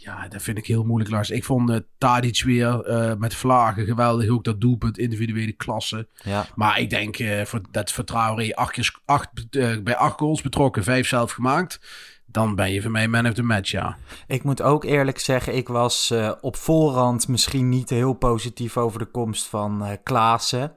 ja, 0.00 0.28
dat 0.28 0.42
vind 0.42 0.58
ik 0.58 0.66
heel 0.66 0.84
moeilijk, 0.84 1.10
Lars. 1.10 1.30
Ik 1.30 1.44
vond 1.44 1.70
uh, 1.70 1.76
Tadic 1.98 2.42
weer 2.44 2.80
eh, 2.84 3.14
met 3.14 3.34
vlagen 3.34 3.84
geweldig. 3.84 4.28
Ook 4.28 4.44
dat 4.44 4.60
doelpunt, 4.60 4.98
individuele 4.98 5.52
klasse. 5.52 6.08
Ja, 6.22 6.46
Maar 6.54 6.80
ik 6.80 6.90
denk 6.90 7.18
eh, 7.18 7.44
voor, 7.44 7.60
dat 7.70 8.06
Traoré 8.06 8.54
acht 8.54 8.72
keer, 8.72 8.98
acht, 9.04 9.28
eh, 9.50 9.78
bij 9.82 9.96
acht 9.96 10.18
goals 10.18 10.42
betrokken, 10.42 10.82
vijf 10.82 11.08
zelf 11.08 11.32
gemaakt. 11.32 11.80
dan 12.26 12.54
ben 12.54 12.72
je 12.72 12.82
voor 12.82 12.90
mij 12.90 13.08
man 13.08 13.26
of 13.26 13.32
the 13.34 13.42
match, 13.42 13.70
ja. 13.70 13.96
Ik 14.26 14.42
moet 14.42 14.62
ook 14.62 14.84
eerlijk 14.84 15.18
zeggen, 15.18 15.56
ik 15.56 15.68
was 15.68 16.14
op 16.40 16.56
voorhand 16.56 17.28
misschien 17.28 17.68
niet 17.68 17.90
heel 17.90 18.12
positief 18.12 18.76
over 18.76 18.98
de 18.98 19.06
komst 19.06 19.46
van 19.46 19.98
Klaassen. 20.02 20.72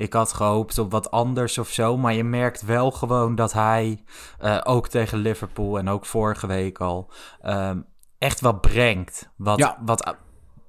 Ik 0.00 0.12
had 0.12 0.32
gehoopt 0.32 0.78
op 0.78 0.90
wat 0.90 1.10
anders 1.10 1.58
of 1.58 1.68
zo. 1.68 1.96
Maar 1.96 2.12
je 2.12 2.24
merkt 2.24 2.62
wel 2.62 2.90
gewoon 2.90 3.34
dat 3.34 3.52
hij 3.52 4.04
uh, 4.42 4.60
ook 4.62 4.88
tegen 4.88 5.18
Liverpool 5.18 5.78
en 5.78 5.88
ook 5.88 6.06
vorige 6.06 6.46
week 6.46 6.78
al 6.78 7.12
um, 7.44 7.86
echt 8.18 8.40
wat 8.40 8.60
brengt. 8.60 9.30
Wat, 9.36 9.58
ja. 9.58 9.78
wat, 9.84 10.16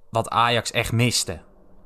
wat 0.10 0.30
Ajax 0.30 0.72
echt 0.72 0.92
miste. 0.92 1.42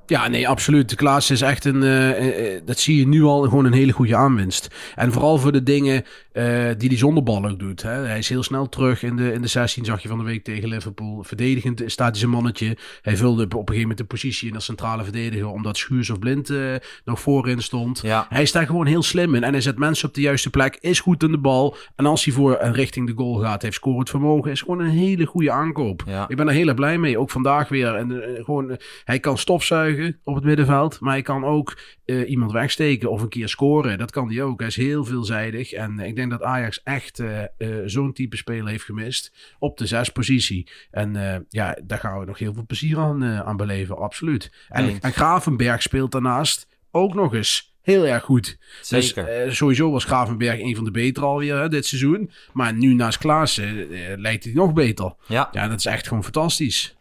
Ja, 0.08 0.28
nee, 0.28 0.48
absoluut. 0.48 0.90
De 0.90 0.96
Klaas 0.96 1.32
is 1.32 1.42
echt 1.42 1.66
een, 1.66 1.82
uh, 1.84 2.60
dat 2.66 2.80
zie 2.80 2.98
je 2.98 3.08
nu 3.08 3.24
al, 3.24 3.42
gewoon 3.42 3.66
een 3.66 3.74
hele 3.74 3.92
goede 3.92 4.16
aanwinst. 4.16 4.68
En 4.96 5.12
vooral 5.12 5.38
voor 5.38 5.52
de 5.52 5.64
dingen 5.64 6.04
uh, 6.34 6.70
die 6.78 6.90
hij 6.90 6.98
zonder 6.98 7.24
bal 7.24 7.46
ook 7.46 7.60
doet. 7.60 7.82
Hè. 7.82 7.92
Hij 7.92 8.18
is 8.18 8.30
heel 8.30 8.44
snel 8.44 8.70
terug 8.70 9.04
in 9.04 9.16
de, 9.16 9.34
in 9.34 9.42
de 9.42 9.48
16, 9.48 9.86
zag 9.86 10.02
je 10.02 10.08
van 10.08 10.18
de 10.18 10.24
week 10.24 10.44
tegen 10.44 10.70
Liverpool. 10.70 11.24
Verdedigend 11.24 11.84
staat 11.86 12.10
hij 12.10 12.20
zijn 12.20 12.32
mannetje. 12.32 12.78
Hij 13.02 13.18
vulde 13.18 13.44
op 13.44 13.52
een 13.52 13.60
gegeven 13.60 13.82
moment 13.82 13.98
de 13.98 14.06
positie 14.06 14.50
in 14.50 14.56
als 14.56 14.66
centrale 14.66 15.04
verdediger, 15.04 15.48
omdat 15.48 15.78
Schuurs 15.78 16.10
of 16.10 16.20
Blind 16.20 16.50
uh, 16.50 16.76
nog 17.06 17.20
voorin 17.20 17.62
stond. 17.62 18.02
Ja. 18.02 18.26
Hij 18.30 18.42
is 18.42 18.52
daar 18.52 18.66
gewoon 18.66 18.86
heel 18.86 19.04
slim 19.04 19.36
in. 19.36 19.44
En 19.44 19.52
hij 19.52 19.62
zet 19.62 19.78
mensen 19.78 20.08
op 20.08 20.14
de 20.14 20.22
juiste 20.22 20.50
plek, 20.50 20.78
is 20.80 21.00
goed 21.00 21.24
in 21.24 21.32
de 21.32 21.38
bal. 21.38 21.76
En 21.96 22.06
als 22.06 22.26
hij 22.26 22.34
voor 22.34 22.54
en 22.54 22.74
richting 22.74 23.08
de 23.08 23.14
goal 23.16 23.36
gaat, 23.36 23.62
heeft 23.62 23.76
scorend 23.76 24.10
vermogen. 24.10 24.52
Is 24.52 24.62
gewoon 24.62 24.80
een 24.80 24.90
hele 24.90 25.26
goede 25.26 25.52
aankoop. 25.52 26.04
Ja. 26.06 26.26
Ik 26.28 26.38
ben 26.38 26.48
er 26.48 26.54
heel 26.54 26.68
erg 26.68 26.76
blij 26.76 26.98
mee. 26.98 27.20
Ook 27.20 27.30
vandaag 27.30 27.70
weer. 27.70 27.96
En 27.96 28.22
gewoon, 28.44 28.78
hij 29.04 29.20
kan 29.20 29.38
stofzuigen 29.38 29.95
op 30.24 30.36
het 30.36 30.44
middenveld. 30.44 31.00
Maar 31.00 31.12
hij 31.12 31.22
kan 31.22 31.44
ook 31.44 31.80
uh, 32.06 32.30
iemand 32.30 32.52
wegsteken 32.52 33.12
of 33.12 33.22
een 33.22 33.30
keer 33.30 33.50
scoren. 33.50 33.98
Dat 33.98 34.12
kan 34.12 34.32
hij 34.32 34.44
ook. 34.44 34.60
Hij 34.60 34.68
is 34.68 34.76
heel 34.76 35.06
veelzijdig. 35.06 35.72
En 35.72 36.00
ik 36.00 36.16
denk 36.16 36.32
dat 36.32 36.42
Ajax 36.42 36.84
echt 36.84 37.20
uh, 37.20 37.42
uh, 37.58 37.82
zo'n 37.86 38.14
type 38.14 38.38
speler 38.38 38.68
heeft 38.68 38.84
gemist. 38.84 39.56
Op 39.60 39.78
de 39.78 39.86
zespositie. 39.86 40.68
En 40.92 41.46
ja, 41.50 41.78
daar 41.84 42.00
gaan 42.00 42.20
we 42.20 42.26
nog 42.26 42.38
heel 42.38 42.54
veel 42.54 42.66
plezier 42.66 42.98
aan, 42.98 43.24
aan 43.24 43.58
beleven. 43.58 43.98
Absoluut. 43.98 44.52
En, 44.70 44.98
en 45.02 45.14
Gravenberg 45.14 45.82
speelt 45.82 46.12
daarnaast 46.12 46.68
ook 46.92 47.14
nog 47.14 47.34
eens 47.34 47.74
heel 47.86 48.08
erg 48.08 48.24
goed. 48.24 48.58
Zeker. 48.82 49.26
Dus, 49.26 49.46
uh, 49.46 49.52
sowieso 49.52 49.92
was 49.92 50.04
Gravenberg 50.04 50.60
een 50.60 50.76
van 50.76 50.84
de 50.84 50.92
betere 50.92 51.26
alweer 51.26 51.58
hè, 51.58 51.70
dit 51.70 51.86
seizoen. 51.86 52.32
Maar 52.54 52.74
nu 52.74 52.94
naast 52.94 53.18
Klaassen 53.18 53.94
uh, 53.94 54.00
lijkt 54.16 54.44
hij 54.44 54.54
nog 54.54 54.74
beter. 54.74 55.16
Ja. 55.28 55.50
ja, 55.52 55.68
dat 55.68 55.80
is 55.80 55.86
echt 55.86 56.08
gewoon 56.08 56.24
fantastisch. 56.24 56.96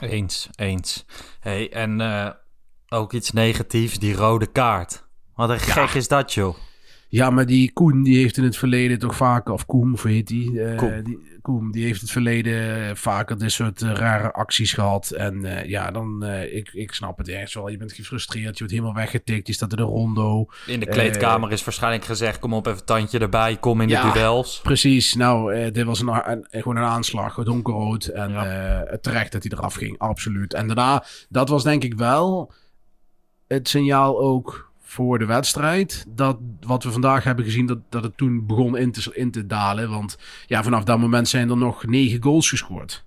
Eens, 0.00 0.48
eens. 0.56 1.04
Hey, 1.40 1.72
en 1.72 2.00
uh, 2.00 2.30
ook 2.88 3.12
iets 3.12 3.30
negatiefs, 3.30 3.98
die 3.98 4.14
rode 4.14 4.46
kaart. 4.46 5.04
Wat 5.34 5.50
een 5.50 5.60
gek 5.60 5.90
is 5.90 6.08
dat, 6.08 6.34
joh. 6.34 6.56
Ja, 7.08 7.30
maar 7.30 7.46
die 7.46 7.72
Koen, 7.72 8.02
die 8.02 8.16
heeft 8.16 8.36
in 8.36 8.44
het 8.44 8.56
verleden 8.56 8.98
toch 8.98 9.16
vaker, 9.16 9.52
of 9.52 9.66
Koen, 9.66 9.92
of 9.92 10.02
heet 10.02 10.26
die? 10.26 10.50
Uh, 10.50 10.76
Koen. 10.76 11.02
die? 11.04 11.35
Die 11.70 11.84
heeft 11.84 12.00
het 12.00 12.10
verleden 12.10 12.96
vaker 12.96 13.38
dit 13.38 13.52
soort 13.52 13.80
uh, 13.80 13.92
rare 13.92 14.32
acties 14.32 14.72
gehad. 14.72 15.10
En 15.10 15.44
uh, 15.44 15.64
ja, 15.64 15.90
dan, 15.90 16.24
ik, 16.24 16.70
ik 16.72 16.92
snap 16.92 17.18
het 17.18 17.28
ergens 17.28 17.54
wel. 17.54 17.68
Je 17.68 17.76
bent 17.76 17.92
gefrustreerd, 17.92 18.52
je 18.52 18.58
wordt 18.58 18.72
helemaal 18.72 18.94
weggetikt, 18.94 19.46
je 19.46 19.52
staat 19.52 19.70
in 19.70 19.76
de 19.76 19.82
rondo. 19.82 20.46
In 20.66 20.80
de 20.80 20.86
kleedkamer 20.86 21.52
is 21.52 21.64
waarschijnlijk 21.64 22.04
gezegd, 22.04 22.38
kom 22.38 22.54
op 22.54 22.66
even 22.66 22.84
tandje 22.84 23.18
erbij, 23.18 23.56
kom 23.56 23.80
in 23.80 23.88
ja, 23.88 24.06
de 24.06 24.18
duels. 24.18 24.60
Precies, 24.62 25.14
nou, 25.14 25.70
dit 25.70 25.84
was 25.84 26.00
een, 26.00 26.30
een, 26.30 26.46
gewoon 26.50 26.76
een 26.76 26.82
aanslag, 26.82 27.34
donkerrood. 27.34 28.04
En 28.04 28.30
ja. 28.30 28.98
terecht 29.00 29.32
dat 29.32 29.42
hij 29.42 29.52
eraf 29.58 29.74
ging, 29.74 29.98
absoluut. 29.98 30.54
En 30.54 30.66
daarna, 30.66 31.04
dat 31.28 31.48
was 31.48 31.62
denk 31.62 31.84
ik 31.84 31.94
wel 31.94 32.52
het 33.46 33.68
signaal 33.68 34.20
ook 34.20 34.72
voor 34.96 35.18
de 35.18 35.24
wedstrijd. 35.24 36.04
Dat 36.08 36.38
wat 36.60 36.84
we 36.84 36.92
vandaag 36.92 37.24
hebben 37.24 37.44
gezien, 37.44 37.66
dat, 37.66 37.78
dat 37.88 38.02
het 38.02 38.16
toen 38.16 38.46
begon 38.46 38.76
in 38.76 38.92
te, 38.92 39.10
in 39.14 39.30
te 39.30 39.46
dalen. 39.46 39.90
Want 39.90 40.18
ja, 40.46 40.62
vanaf 40.62 40.84
dat 40.84 40.98
moment 40.98 41.28
zijn 41.28 41.50
er 41.50 41.56
nog 41.56 41.86
negen 41.86 42.22
goals 42.22 42.48
gescoord. 42.48 43.04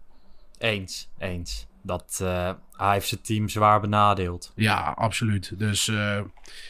Eens, 0.57 1.09
eens. 1.17 1.67
Dat 1.83 2.19
uh, 2.21 2.51
hij 2.71 2.93
heeft 2.93 3.07
zijn 3.07 3.21
team 3.21 3.49
zwaar 3.49 3.81
benadeeld. 3.81 4.51
Ja, 4.55 4.93
absoluut. 4.97 5.53
Dus 5.57 5.87
uh, 5.87 6.19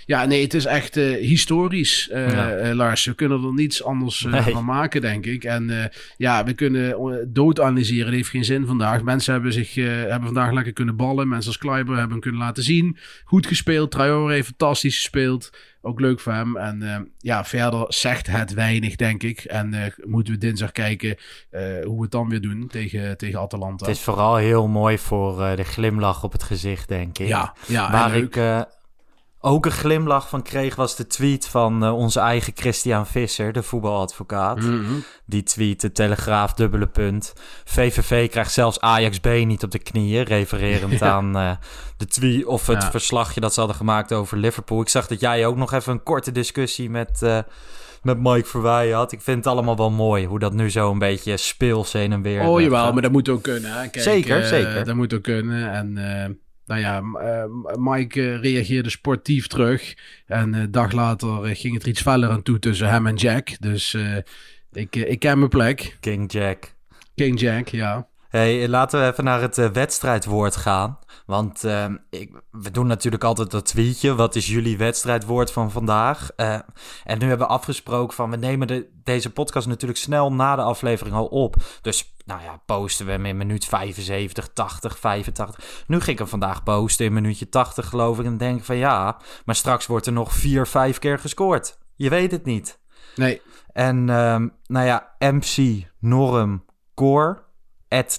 ja, 0.06 0.26
nee, 0.26 0.42
het 0.42 0.54
is 0.54 0.66
echt 0.66 0.98
uh, 0.98 1.18
historisch, 1.18 2.10
ja. 2.12 2.76
Lars. 2.76 3.06
We 3.06 3.14
kunnen 3.14 3.44
er 3.44 3.54
niets 3.54 3.84
anders 3.84 4.22
nee. 4.24 4.42
van 4.42 4.66
maken, 4.66 5.02
denk 5.02 5.26
ik. 5.26 5.44
En 5.44 5.92
ja, 6.18 6.44
we 6.44 6.54
kunnen 6.54 7.30
dood 7.34 7.60
analyseren. 7.60 8.06
Dat 8.06 8.14
heeft 8.14 8.30
geen 8.30 8.46
zin 8.46 8.66
vandaag. 8.66 9.04
Mensen 9.04 9.34
hebben 9.34 9.54
zich 9.54 9.76
hebben 9.76 10.24
vandaag 10.24 10.52
lekker 10.52 10.74
kunnen 10.74 10.96
ballen. 10.96 11.28
Mensen 11.28 11.52
als 11.52 11.60
Kleiber 11.60 11.94
hebben 11.94 12.12
hem 12.12 12.22
kunnen 12.22 12.42
laten 12.42 12.64
zien. 12.64 12.98
Goed 13.24 13.48
gespeeld. 13.48 13.92
Traoré 13.92 14.34
heeft 14.34 14.48
fantastisch 14.48 14.96
gespeeld. 14.96 15.50
Ook 15.82 16.00
leuk 16.00 16.20
voor 16.20 16.34
hem. 16.34 16.58
En 16.58 16.82
uh, 16.82 16.98
ja, 17.18 17.46
verder 17.46 17.86
zegt 17.88 18.28
het 18.28 18.54
weinig, 18.54 18.96
denk 18.96 19.24
ik. 19.24 19.44
En 19.44 19.74
uh, 19.74 19.86
moeten 20.06 20.34
we 20.34 20.40
dinsdag 20.40 20.72
kijken 20.72 21.10
uh, 21.10 21.62
hoe 21.86 21.96
we 21.96 22.02
het 22.02 22.12
dan 22.12 22.30
weer 22.30 22.42
doen 22.42 22.68
tegen, 22.68 23.18
tegen 23.18 23.40
Atalanta. 23.40 23.86
Het 23.86 23.96
is 23.96 24.02
vooral 24.02 24.36
heel 24.36 24.68
mooi 24.68 24.98
voor 24.98 25.56
de 25.56 25.64
glimlach 25.64 26.24
op 26.24 26.32
het 26.32 26.44
gezicht, 26.44 26.88
denk 26.88 27.18
ik. 27.18 27.28
Ja, 27.28 27.54
ja 27.68 27.92
Waar 27.92 28.16
ik 28.16 28.36
ook 29.40 29.66
een 29.66 29.72
glimlach 29.72 30.30
van 30.30 30.42
kreeg, 30.42 30.76
was 30.76 30.96
de 30.96 31.08
tweet 31.08 31.48
van 31.48 31.90
onze 31.92 32.20
eigen 32.20 32.54
Christian 32.56 33.08
Visser, 33.08 33.54
de 33.54 33.64
voetbaladvocaat. 33.64 34.60
Mm 34.60 34.86
-hmm. 34.86 35.04
Die 35.26 35.44
tweet, 35.44 35.82
de 35.82 35.92
Telegraaf, 35.92 36.54
dubbele 36.54 36.88
punt. 36.88 37.34
VVV 37.66 38.30
krijgt 38.30 38.52
zelfs 38.52 38.80
Ajax 38.80 39.20
B 39.20 39.28
niet 39.28 39.64
op 39.64 39.72
de 39.72 39.80
knieën, 39.80 40.24
refererend 40.24 41.00
ja. 41.00 41.12
aan 41.12 41.58
de 42.00 42.06
tweet 42.06 42.46
of 42.46 42.68
het 42.68 42.82
ja. 42.82 42.92
verslagje 42.92 43.42
dat 43.42 43.54
ze 43.54 43.60
hadden 43.60 43.78
gemaakt 43.78 44.14
over 44.14 44.38
Liverpool. 44.38 44.82
Ik 44.82 44.90
zag 44.90 45.08
dat 45.08 45.20
jij 45.20 45.46
ook 45.46 45.56
nog 45.56 45.74
even 45.74 45.94
een 45.94 46.04
korte 46.04 46.32
discussie 46.32 46.90
met, 46.90 47.20
uh, 47.24 47.40
met 48.02 48.20
Mike 48.20 48.48
Verwij 48.48 48.90
had. 48.90 49.12
Ik 49.12 49.22
vind 49.22 49.38
het 49.38 49.48
allemaal 49.48 49.78
wel 49.78 49.92
mooi 49.92 50.26
hoe 50.26 50.40
dat 50.40 50.54
nu 50.54 50.70
zo 50.70 50.92
een 50.92 51.00
beetje 51.00 51.38
speels 51.38 51.94
heen 51.94 52.12
en 52.12 52.22
weer. 52.22 52.42
Oh 52.42 52.62
jawel, 52.62 52.94
maar 52.94 53.02
dat 53.02 53.12
moet 53.12 53.30
ook 53.30 53.44
kunnen. 53.44 53.72
Hè? 53.72 53.88
Kijk, 53.90 54.04
zeker, 54.04 54.46
zeker. 54.46 54.86
Dat 54.86 54.96
moet 54.96 55.14
ook 55.14 55.24
kunnen. 55.24 55.72
En 55.72 55.98
nou 56.70 56.82
ja, 56.82 57.02
Mike 57.78 58.36
reageerde 58.36 58.90
sportief 58.90 59.48
terug. 59.48 59.96
En 60.26 60.54
een 60.54 60.72
dag 60.72 60.92
later 60.92 61.56
ging 61.56 61.74
het 61.74 61.84
er 61.84 61.90
iets 61.90 62.02
feller 62.02 62.30
aan 62.30 62.42
toe 62.42 62.60
tussen 62.60 62.90
hem 62.90 63.08
en 63.08 63.16
Jack. 63.16 63.50
Dus 63.60 63.98
ik, 64.72 64.96
ik 64.96 65.20
ken 65.20 65.38
mijn 65.38 65.50
plek. 65.50 65.98
King 66.00 66.32
Jack. 66.32 66.74
King 67.16 67.40
Jack, 67.40 67.68
ja. 67.68 68.08
Hey, 68.30 68.68
laten 68.68 69.00
we 69.00 69.06
even 69.06 69.24
naar 69.24 69.42
het 69.42 69.58
uh, 69.58 69.70
wedstrijdwoord 69.70 70.56
gaan. 70.56 71.00
Want 71.26 71.66
uh, 71.66 71.86
ik, 72.10 72.42
we 72.52 72.72
doen 72.72 72.88
natuurlijk 72.88 73.24
altijd 73.24 73.52
dat 73.52 73.66
tweetje. 73.66 74.16
Wat 74.16 74.36
is 74.36 74.48
jullie 74.48 74.78
wedstrijdwoord 74.78 75.52
van 75.52 75.72
vandaag? 75.72 76.30
Uh, 76.38 76.54
en 77.04 77.20
nu 77.20 77.28
hebben 77.28 77.48
we 77.48 77.54
afgesproken 77.54 78.16
van 78.16 78.30
we 78.30 78.36
nemen 78.36 78.68
de, 78.68 78.90
deze 79.04 79.30
podcast 79.30 79.68
natuurlijk 79.68 80.00
snel 80.00 80.34
na 80.34 80.56
de 80.56 80.62
aflevering 80.62 81.16
al 81.16 81.26
op. 81.26 81.56
Dus 81.82 82.14
nou 82.26 82.42
ja, 82.42 82.62
posten 82.66 83.06
we 83.06 83.12
hem 83.12 83.26
in 83.26 83.38
minuut 83.38 83.66
75, 83.66 84.50
80, 84.54 85.00
85. 85.00 85.84
Nu 85.88 85.98
ging 85.98 86.12
ik 86.12 86.18
hem 86.18 86.28
vandaag 86.28 86.64
posten 86.64 87.06
in 87.06 87.14
minuutje 87.14 87.50
80 87.50 87.90
geloof 87.90 88.20
ik. 88.20 88.26
En 88.26 88.38
denk 88.38 88.64
van 88.64 88.78
ja, 88.78 89.18
maar 89.46 89.56
straks 89.56 89.86
wordt 89.86 90.06
er 90.06 90.14
nog 90.14 90.34
4, 90.34 90.68
5 90.68 91.00
keer 91.00 91.20
gescoord. 91.20 91.78
Je 91.96 92.10
weet 92.10 92.32
het 92.32 92.46
niet. 92.46 92.80
Nee. 93.16 93.42
En 93.74 94.10
um, 94.10 94.54
nou 94.66 94.86
ja, 94.86 95.16
MC, 95.20 95.86
Norm, 96.00 96.66
Core... 96.94 97.48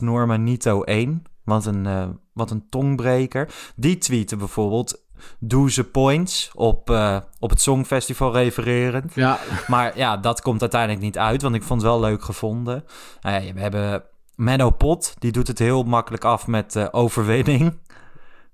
Normanito1. 0.05 1.23
Wat 1.45 1.67
een, 1.67 1.85
uh, 1.85 2.09
wat 2.33 2.51
een 2.51 2.69
tongbreker. 2.69 3.55
Die 3.77 3.99
tweeten 3.99 4.39
bijvoorbeeld. 4.39 5.09
Doe 5.39 5.71
ze 5.71 5.85
points 5.85 6.51
op, 6.55 6.91
uh, 6.91 7.19
op 7.39 7.51
het 7.51 7.61
Songfestival 7.61 8.33
refererend. 8.33 9.15
Ja. 9.15 9.39
Maar 9.67 9.97
ja, 9.97 10.17
dat 10.17 10.41
komt 10.41 10.61
uiteindelijk 10.61 11.01
niet 11.01 11.19
uit. 11.19 11.43
Want 11.43 11.55
ik 11.55 11.63
vond 11.63 11.83
het 11.83 11.91
wel 11.91 12.01
leuk 12.01 12.23
gevonden. 12.23 12.85
Uh, 13.23 13.53
we 13.53 13.61
hebben 13.61 14.03
Menno 14.35 14.71
Pot. 14.71 15.15
Die 15.19 15.33
doet 15.33 15.47
het 15.47 15.59
heel 15.59 15.83
makkelijk 15.83 16.25
af 16.25 16.47
met 16.47 16.93
overwinning. 16.93 17.79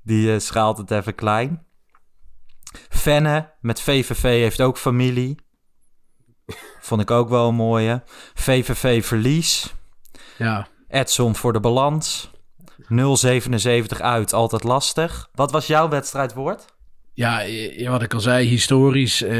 Die 0.02 0.38
schaalt 0.38 0.78
het 0.78 0.90
even 0.90 1.14
klein. 1.14 1.66
Fenne 2.88 3.52
met 3.60 3.80
VVV 3.80 4.22
heeft 4.22 4.60
ook 4.60 4.78
familie. 4.78 5.36
Vond 6.80 7.00
ik 7.00 7.10
ook 7.10 7.28
wel 7.28 7.48
een 7.48 7.54
mooie. 7.54 8.02
VVV 8.34 9.04
verlies. 9.06 9.74
Ja. 10.38 10.68
Edson 10.88 11.34
voor 11.34 11.52
de 11.52 11.60
balans. 11.60 12.30
0,77 12.82 14.00
uit, 14.00 14.32
altijd 14.32 14.64
lastig. 14.64 15.28
Wat 15.34 15.50
was 15.50 15.66
jouw 15.66 15.88
wedstrijdwoord? 15.88 16.64
Ja, 17.16 17.42
wat 17.90 18.02
ik 18.02 18.14
al 18.14 18.20
zei, 18.20 18.46
historisch. 18.46 19.22
Uh, 19.22 19.30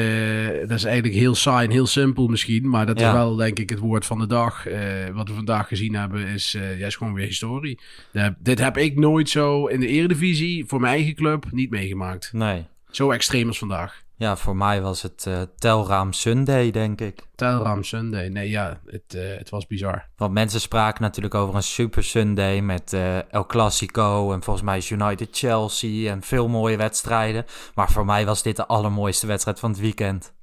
dat 0.61 0.71
is 0.71 0.85
eigenlijk 0.85 1.15
heel 1.15 1.35
saai 1.35 1.67
en 1.67 1.73
heel 1.73 1.87
simpel 1.87 2.27
misschien. 2.27 2.69
Maar 2.69 2.87
dat 2.87 3.01
ja. 3.01 3.09
is 3.09 3.13
wel, 3.13 3.37
denk 3.37 3.59
ik, 3.59 3.71
het 3.71 3.79
woord 3.79 4.07
van 4.07 4.19
de 4.19 4.27
dag. 4.27 4.69
Uh, 4.69 4.79
wat 5.13 5.29
we 5.29 5.35
vandaag 5.35 5.69
gezien 5.69 5.95
hebben, 5.95 6.27
is, 6.27 6.55
uh, 6.55 6.79
ja, 6.79 6.87
is 6.87 6.97
gewoon 6.97 7.15
weer 7.15 7.27
historie. 7.27 7.81
De, 8.11 8.35
dit 8.39 8.59
heb 8.59 8.77
ik 8.77 8.99
nooit 8.99 9.29
zo 9.29 9.67
in 9.67 9.81
de 9.81 9.87
Eredivisie, 9.87 10.65
voor 10.67 10.81
mijn 10.81 10.95
eigen 10.95 11.15
club, 11.15 11.47
niet 11.51 11.71
meegemaakt. 11.71 12.33
Nee. 12.33 12.65
Zo 12.91 13.11
extreem 13.11 13.47
als 13.49 13.59
vandaag. 13.59 14.05
Ja, 14.19 14.37
voor 14.37 14.57
mij 14.57 14.83
was 14.83 15.03
het 15.03 15.25
uh, 15.29 15.43
Telraam 15.59 16.13
Sunday, 16.13 16.71
denk 16.71 17.01
ik. 17.01 17.27
Telraam 17.35 17.83
Sunday. 17.83 18.29
Nee, 18.29 18.51
ja, 18.51 18.81
het, 18.87 19.15
uh, 19.15 19.37
het 19.37 19.51
was 19.51 19.67
bizar. 19.67 20.09
Want 20.17 20.33
mensen 20.33 20.61
spraken 20.61 21.03
natuurlijk 21.03 21.35
over 21.35 21.55
een 21.55 21.63
Super 21.63 22.05
Sunday 22.05 22.61
met 22.61 22.93
uh, 22.93 23.33
El 23.33 23.47
Clasico 23.47 24.33
en 24.33 24.43
volgens 24.43 24.65
mij 24.65 24.83
United 24.91 25.29
Chelsea 25.33 26.11
en 26.11 26.23
veel 26.23 26.49
mooie 26.49 26.77
wedstrijden. 26.77 27.45
Maar 27.75 27.91
voor 27.91 28.05
mij 28.05 28.27
was 28.27 28.43
dit 28.43 28.57
de 28.57 28.67
allermooiste 28.67 29.27
wedstrijd 29.27 29.59
van 29.59 29.71
het 29.71 29.81
weekend. 29.81 30.35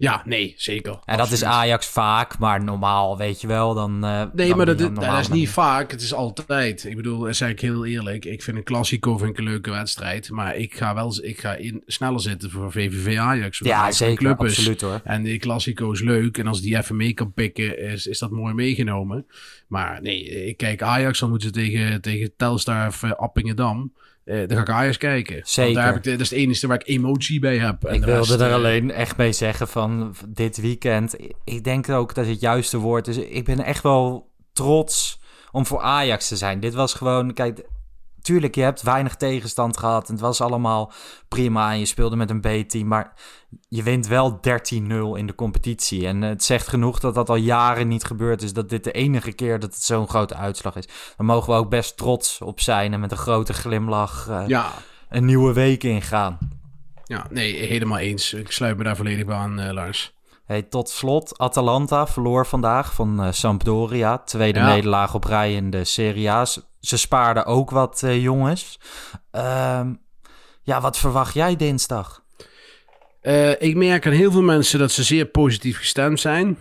Ja, 0.00 0.22
nee, 0.24 0.54
zeker. 0.56 0.98
En 1.04 1.16
dat 1.16 1.30
is. 1.30 1.44
Ajax 1.44 1.86
vaak, 1.86 2.38
maar 2.38 2.64
normaal, 2.64 3.16
weet 3.18 3.40
je 3.40 3.46
wel, 3.46 3.74
dan... 3.74 4.04
eh, 4.04 4.22
Nee, 4.32 4.48
dan 4.48 4.56
maar 4.56 4.66
dat, 4.66 4.78
niet 4.78 5.00
dat, 5.00 5.18
is 5.20 5.28
niet 5.28 5.48
vaak. 5.48 5.90
Het 5.90 6.02
is 6.02 6.14
altijd. 6.14 6.84
Ik 6.84 6.96
bedoel, 6.96 7.18
dat 7.18 7.36
zeg 7.36 7.50
ik 7.50 7.60
heel 7.60 7.84
eerlijk. 7.86 8.24
Ik 8.24 8.42
vind 8.42 8.56
een 8.56 8.62
Classico 8.62 9.18
vind 9.18 9.30
ik 9.30 9.38
een 9.38 9.44
leuke 9.44 9.70
wedstrijd. 9.70 10.30
Maar 10.30 10.56
ik 10.56 10.74
ga 10.74 10.94
wel 10.94 11.24
ik 11.24 11.40
ga 11.40 11.54
in, 11.54 11.82
sneller 11.86 12.20
zitten 12.20 12.50
voor 12.50 12.72
VVV 12.72 13.18
Ajax. 13.18 13.58
Ja, 13.58 13.92
zeker, 13.92 14.16
club 14.16 14.42
is. 14.44 14.56
absoluut 14.56 14.80
hoor. 14.80 15.00
En 15.04 15.22
die 15.22 15.38
Classico 15.38 15.92
is 15.92 16.00
leuk. 16.00 16.38
En 16.38 16.46
als 16.46 16.60
die 16.60 16.76
even 16.76 16.96
mee 16.96 17.12
kan 17.12 17.32
pikken, 17.32 17.78
is, 17.78 18.06
is 18.06 18.18
dat 18.18 18.30
mooi 18.30 18.54
meegenomen. 18.54 19.26
Maar 19.68 20.02
nee, 20.02 20.46
ik 20.46 20.56
kijk 20.56 20.82
Ajax. 20.82 21.18
Dan 21.18 21.30
moeten 21.30 21.48
ze 21.48 21.54
tegen, 21.54 22.00
tegen 22.00 22.32
Telstar 22.36 22.86
of 22.86 23.02
eh, 23.02 23.10
Appingedam. 23.12 23.92
Eh, 24.24 24.38
dan 24.48 24.56
ga 24.56 24.62
ik 24.62 24.68
Ajax 24.68 24.96
kijken. 24.96 25.40
Zeker. 25.44 25.74
Daar 25.74 25.86
heb 25.86 25.96
ik, 25.96 26.02
de- 26.02 26.10
dat 26.10 26.20
is 26.20 26.30
het 26.30 26.38
enige 26.38 26.66
waar 26.66 26.80
ik 26.80 26.88
emotie 26.88 27.40
bij 27.40 27.58
heb. 27.58 27.84
En 27.84 27.94
Ik 27.94 28.00
de 28.00 28.06
wilde 28.06 28.28
rest, 28.28 28.40
er 28.40 28.48
eh, 28.48 28.54
alleen 28.54 28.90
echt 28.90 29.16
mee 29.16 29.32
zeggen 29.32 29.68
van 29.68 30.14
dit 30.28 30.60
weekend. 30.60 31.14
Ik 31.44 31.64
denk 31.64 31.88
ook 31.88 32.14
dat 32.14 32.26
het 32.26 32.40
juiste 32.40 32.76
woord 32.78 33.08
is. 33.08 33.16
Ik 33.16 33.44
ben 33.44 33.64
echt 33.64 33.82
wel 33.82 34.30
trots 34.52 35.20
om 35.50 35.66
voor 35.66 35.80
Ajax 35.80 36.28
te 36.28 36.36
zijn. 36.36 36.60
Dit 36.60 36.74
was 36.74 36.94
gewoon, 36.94 37.32
kijk, 37.34 37.60
tuurlijk, 38.22 38.54
je 38.54 38.62
hebt 38.62 38.82
weinig 38.82 39.16
tegenstand 39.16 39.76
gehad. 39.76 40.06
En 40.08 40.12
het 40.12 40.22
was 40.22 40.40
allemaal 40.40 40.92
prima 41.28 41.72
en 41.72 41.78
je 41.78 41.84
speelde 41.84 42.16
met 42.16 42.30
een 42.30 42.40
B-team. 42.40 42.86
Maar 42.86 43.12
je 43.68 43.82
wint 43.82 44.06
wel 44.06 44.40
13-0 44.40 45.16
in 45.16 45.26
de 45.26 45.34
competitie. 45.34 46.06
En 46.06 46.22
het 46.22 46.44
zegt 46.44 46.68
genoeg 46.68 46.98
dat 47.00 47.14
dat 47.14 47.28
al 47.28 47.36
jaren 47.36 47.88
niet 47.88 48.04
gebeurd 48.04 48.42
is. 48.42 48.52
Dat 48.52 48.68
dit 48.68 48.84
de 48.84 48.92
enige 48.92 49.32
keer 49.32 49.58
dat 49.58 49.74
het 49.74 49.82
zo'n 49.82 50.08
grote 50.08 50.34
uitslag 50.34 50.76
is. 50.76 50.86
Daar 50.86 51.26
mogen 51.26 51.52
we 51.52 51.58
ook 51.58 51.70
best 51.70 51.96
trots 51.96 52.40
op 52.40 52.60
zijn 52.60 52.92
en 52.92 53.00
met 53.00 53.10
een 53.10 53.16
grote 53.16 53.52
glimlach 53.52 54.26
eh, 54.28 54.42
Ja, 54.46 54.72
een 55.08 55.24
nieuwe 55.24 55.52
week 55.52 55.82
ingaan. 55.84 56.38
ja, 57.04 57.26
nee, 57.30 57.54
helemaal 57.66 57.98
eens. 57.98 58.32
Ik 58.32 58.50
sluit 58.50 58.76
me 58.76 58.84
daar 58.84 58.96
volledig 58.96 59.24
bij 59.24 59.36
aan, 59.36 59.60
eh, 59.60 59.72
Lars. 59.72 60.18
Hey, 60.50 60.62
tot 60.62 60.88
slot, 60.88 61.38
Atalanta 61.38 62.06
verloor 62.06 62.46
vandaag 62.46 62.94
van 62.94 63.22
eh, 63.22 63.32
Sampdoria. 63.32 64.18
Tweede 64.18 64.58
Ja. 64.58 64.66
nederlaag 64.66 65.14
op 65.14 65.24
rij 65.24 65.54
in 65.54 65.70
de 65.70 65.84
Serie 65.84 66.30
A. 66.30 66.44
Ze- 66.44 66.62
Ze 66.80 66.96
spaarden 66.98 67.46
ook 67.46 67.70
wat 67.70 68.02
eh, 68.02 68.22
jongens. 68.22 68.80
Ehm, 69.30 69.94
ja, 70.62 70.80
wat 70.80 70.98
verwacht 70.98 71.34
jij 71.34 71.56
dinsdag? 71.56 72.22
Eh, 73.20 73.50
ik 73.62 73.76
merk 73.76 74.06
aan 74.06 74.12
heel 74.12 74.30
veel 74.32 74.42
mensen 74.42 74.78
dat 74.78 74.90
ze 74.90 75.02
zeer 75.02 75.26
positief 75.26 75.78
gestemd 75.78 76.20
zijn. 76.20 76.58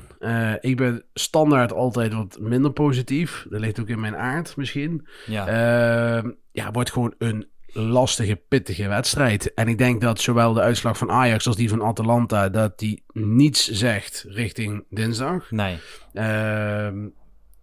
Ik 0.60 0.78
ben 0.78 1.04
standaard 1.14 1.74
altijd 1.74 2.14
wat 2.14 2.38
minder 2.40 2.72
positief. 2.72 3.46
Dat 3.50 3.60
ligt 3.60 3.80
ook 3.80 3.88
in 3.88 4.00
mijn 4.00 4.16
aard 4.18 4.56
misschien. 4.58 5.08
Ja, 5.26 5.48
Eh, 5.48 6.24
ja, 6.52 6.72
wordt 6.72 6.92
gewoon 6.92 7.14
een 7.18 7.48
lastige, 7.74 8.36
pittige 8.36 8.88
wedstrijd. 8.88 9.54
En 9.54 9.68
ik 9.68 9.78
denk 9.78 10.02
dat 10.02 10.22
zowel 10.22 10.54
de 10.54 10.62
uitslag 10.62 10.98
van 10.98 11.12
Ajax 11.12 11.48
als 11.48 11.56
die 11.56 11.70
van 11.70 11.84
Atalanta... 11.84 12.50
dat 12.50 12.80
die 12.80 13.04
niets 13.14 13.68
zegt 13.68 14.26
richting 14.28 14.86
dinsdag. 14.90 15.52
nee. 15.52 15.78
Ehm, 16.14 17.08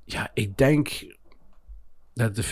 ja, 0.04 0.30
ik 0.34 0.56
denk 0.56 1.16
dat 2.14 2.36
de 2.36 2.44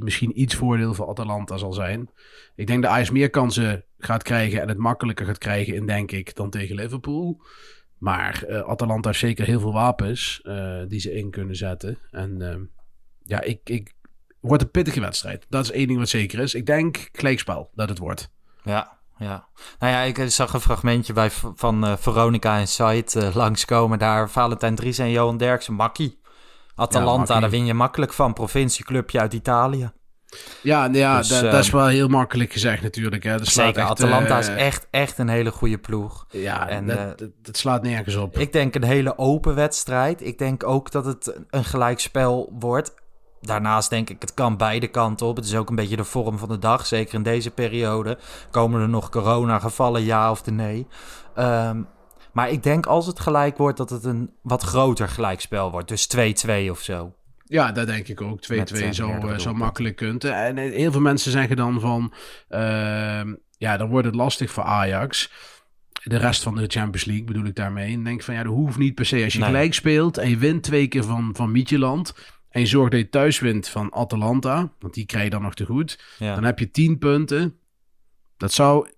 50-50 0.00 0.02
misschien 0.02 0.40
iets 0.40 0.54
voordeel 0.54 0.94
voor 0.94 1.08
Atalanta 1.08 1.56
zal 1.56 1.72
zijn. 1.72 2.10
Ik 2.54 2.66
denk 2.66 2.82
dat 2.82 2.92
Ajax 2.92 3.10
meer 3.10 3.30
kansen 3.30 3.84
gaat 3.98 4.22
krijgen 4.22 4.60
en 4.60 4.68
het 4.68 4.78
makkelijker 4.78 5.26
gaat 5.26 5.38
krijgen 5.38 5.74
in, 5.74 5.86
denk 5.86 6.12
ik, 6.12 6.34
dan 6.34 6.50
tegen 6.50 6.76
Liverpool. 6.76 7.42
Maar 7.98 8.42
eh, 8.42 8.60
Atalanta 8.60 9.08
heeft 9.08 9.20
zeker 9.20 9.46
heel 9.46 9.60
veel 9.60 9.72
wapens 9.72 10.40
eh, 10.42 10.82
die 10.88 11.00
ze 11.00 11.12
in 11.12 11.30
kunnen 11.30 11.56
zetten. 11.56 11.98
En 12.10 12.42
ehm, 12.50 12.62
ja, 13.22 13.40
ik, 13.40 13.60
ik 13.64 13.92
wordt 14.48 14.62
een 14.62 14.70
pittige 14.70 15.00
wedstrijd. 15.00 15.46
Dat 15.48 15.64
is 15.64 15.70
één 15.70 15.86
ding 15.86 15.98
wat 15.98 16.08
zeker 16.08 16.38
is. 16.38 16.54
Ik 16.54 16.66
denk 16.66 17.08
gelijkspel 17.12 17.70
dat 17.74 17.88
het 17.88 17.98
wordt. 17.98 18.30
Ja, 18.62 18.98
ja. 19.18 19.46
Nou 19.78 19.92
ja, 19.92 20.00
ik 20.00 20.18
eh, 20.18 20.26
zag 20.26 20.52
een 20.52 20.60
fragmentje 20.60 21.12
bij, 21.12 21.30
van 21.54 21.86
eh, 21.86 21.92
Veronica 21.98 22.58
en 22.58 22.68
Site 22.68 23.20
eh, 23.20 23.34
langskomen. 23.36 23.98
Daar 23.98 24.30
Valentijn 24.30 24.74
Dries 24.74 24.98
en 24.98 25.10
Johan 25.10 25.36
Derksen, 25.36 25.74
makkie. 25.74 26.20
Atalanta, 26.74 27.18
makkie. 27.18 27.40
daar 27.40 27.50
win 27.50 27.66
je 27.66 27.74
makkelijk 27.74 28.12
van. 28.12 28.32
Provincieclubje 28.32 29.20
uit 29.20 29.32
Italië. 29.32 29.92
Ja, 30.60 30.86
nou 30.86 30.98
ja 30.98 31.18
Dus, 31.18 31.28
dat, 31.28 31.42
dat 31.42 31.64
is 31.64 31.70
wel 31.70 31.86
heel 31.86 32.08
makkelijk 32.08 32.52
gezegd 32.52 32.82
natuurlijk. 32.82 33.22
Hè. 33.22 33.38
Dat 33.38 33.46
Zeker, 33.46 33.80
echt, 33.80 33.90
Atalanta 33.90 34.38
is 34.38 34.48
echt, 34.48 34.86
echt 34.90 35.18
een 35.18 35.28
hele 35.28 35.50
goede 35.50 35.78
ploeg. 35.78 36.26
Ja, 36.30 36.68
En, 36.68 36.86
dat, 36.86 37.18
dat, 37.18 37.30
dat 37.42 37.56
slaat 37.56 37.82
nergens 37.82 38.16
op. 38.16 38.38
Ik 38.38 38.52
denk 38.52 38.74
een 38.74 38.84
hele 38.84 39.18
open 39.18 39.54
wedstrijd. 39.54 40.26
Ik 40.26 40.38
denk 40.38 40.64
ook 40.64 40.90
dat 40.90 41.04
het 41.04 41.40
een 41.50 41.64
gelijkspel 41.64 42.52
wordt. 42.58 42.94
Daarnaast 43.46 43.90
denk 43.90 44.10
ik, 44.10 44.16
het 44.20 44.34
kan 44.34 44.56
beide 44.56 44.86
kanten 44.88 45.26
op. 45.26 45.36
Het 45.36 45.44
is 45.44 45.54
ook 45.54 45.68
een 45.68 45.74
beetje 45.76 45.96
de 45.96 46.04
vorm 46.04 46.38
van 46.38 46.48
de 46.48 46.58
dag. 46.58 46.86
Zeker 46.86 47.14
in 47.14 47.22
deze 47.22 47.50
periode. 47.50 48.18
Komen 48.50 48.80
er 48.80 48.88
nog 48.88 49.08
coronagevallen, 49.08 50.02
ja 50.04 50.30
of 50.30 50.42
de 50.42 50.50
nee? 50.50 50.86
Ehm, 51.34 51.82
maar 52.32 52.50
ik 52.50 52.62
denk 52.62 52.86
als 52.86 53.06
het 53.06 53.20
gelijk 53.20 53.56
wordt, 53.56 53.76
dat 53.78 53.90
het 53.90 54.04
een 54.04 54.30
wat 54.42 54.62
groter 54.62 55.08
gelijkspel 55.08 55.70
wordt. 55.70 55.88
Dus 55.88 56.06
2-2 56.06 56.70
of 56.70 56.80
zo. 56.80 57.14
Ja, 57.44 57.72
dat 57.72 57.86
denk 57.86 58.08
ik 58.08 58.20
ook. 58.20 58.40
2-2 58.40 58.56
Met, 58.58 58.72
eh, 58.72 58.80
meerdere 58.80 59.12
eh, 59.12 59.20
doelpunten. 59.20 59.56
makkelijk 59.56 59.96
kunnen. 59.96 60.34
En 60.34 60.58
eh, 60.58 60.72
heel 60.72 60.92
veel 60.92 61.00
mensen 61.00 61.30
zeggen 61.32 61.56
dan 61.56 61.80
van... 61.80 62.12
ehm, 62.48 63.34
ja, 63.58 63.76
dan 63.76 63.88
wordt 63.88 64.06
het 64.06 64.14
lastig 64.14 64.50
voor 64.50 64.62
Ajax. 64.64 65.30
De 66.04 66.16
rest 66.16 66.42
van 66.42 66.54
de 66.54 66.66
Champions 66.66 67.04
League 67.04 67.24
bedoel 67.24 67.44
ik 67.44 67.54
daarmee. 67.56 67.92
En 67.94 68.04
denk 68.04 68.22
van, 68.22 68.34
ja, 68.34 68.42
dat 68.42 68.52
hoeft 68.52 68.78
niet 68.78 68.94
per 68.94 69.06
se. 69.06 69.24
Als 69.24 69.32
je 69.32 69.38
Nee. 69.38 69.48
gelijk 69.48 69.74
speelt 69.74 70.18
en 70.18 70.30
je 70.30 70.36
wint 70.36 70.62
twee 70.62 70.86
keer 70.88 71.04
van, 71.04 71.30
van 71.36 71.52
Midtjylland... 71.52 72.14
en 72.54 72.60
je 72.60 72.66
zorgt 72.66 72.90
dat 72.90 73.00
je 73.00 73.08
thuis 73.08 73.38
wint 73.38 73.68
van 73.68 73.92
Atalanta... 73.92 74.72
want 74.78 74.94
die 74.94 75.06
krijg 75.06 75.24
je 75.24 75.30
dan 75.30 75.42
nog 75.42 75.54
te 75.54 75.64
goed... 75.64 76.14
Ja. 76.18 76.34
dan 76.34 76.44
heb 76.44 76.58
je 76.58 76.70
10 76.70 76.98
punten. 76.98 77.56
Dat 78.36 78.52
zou... 78.52 78.88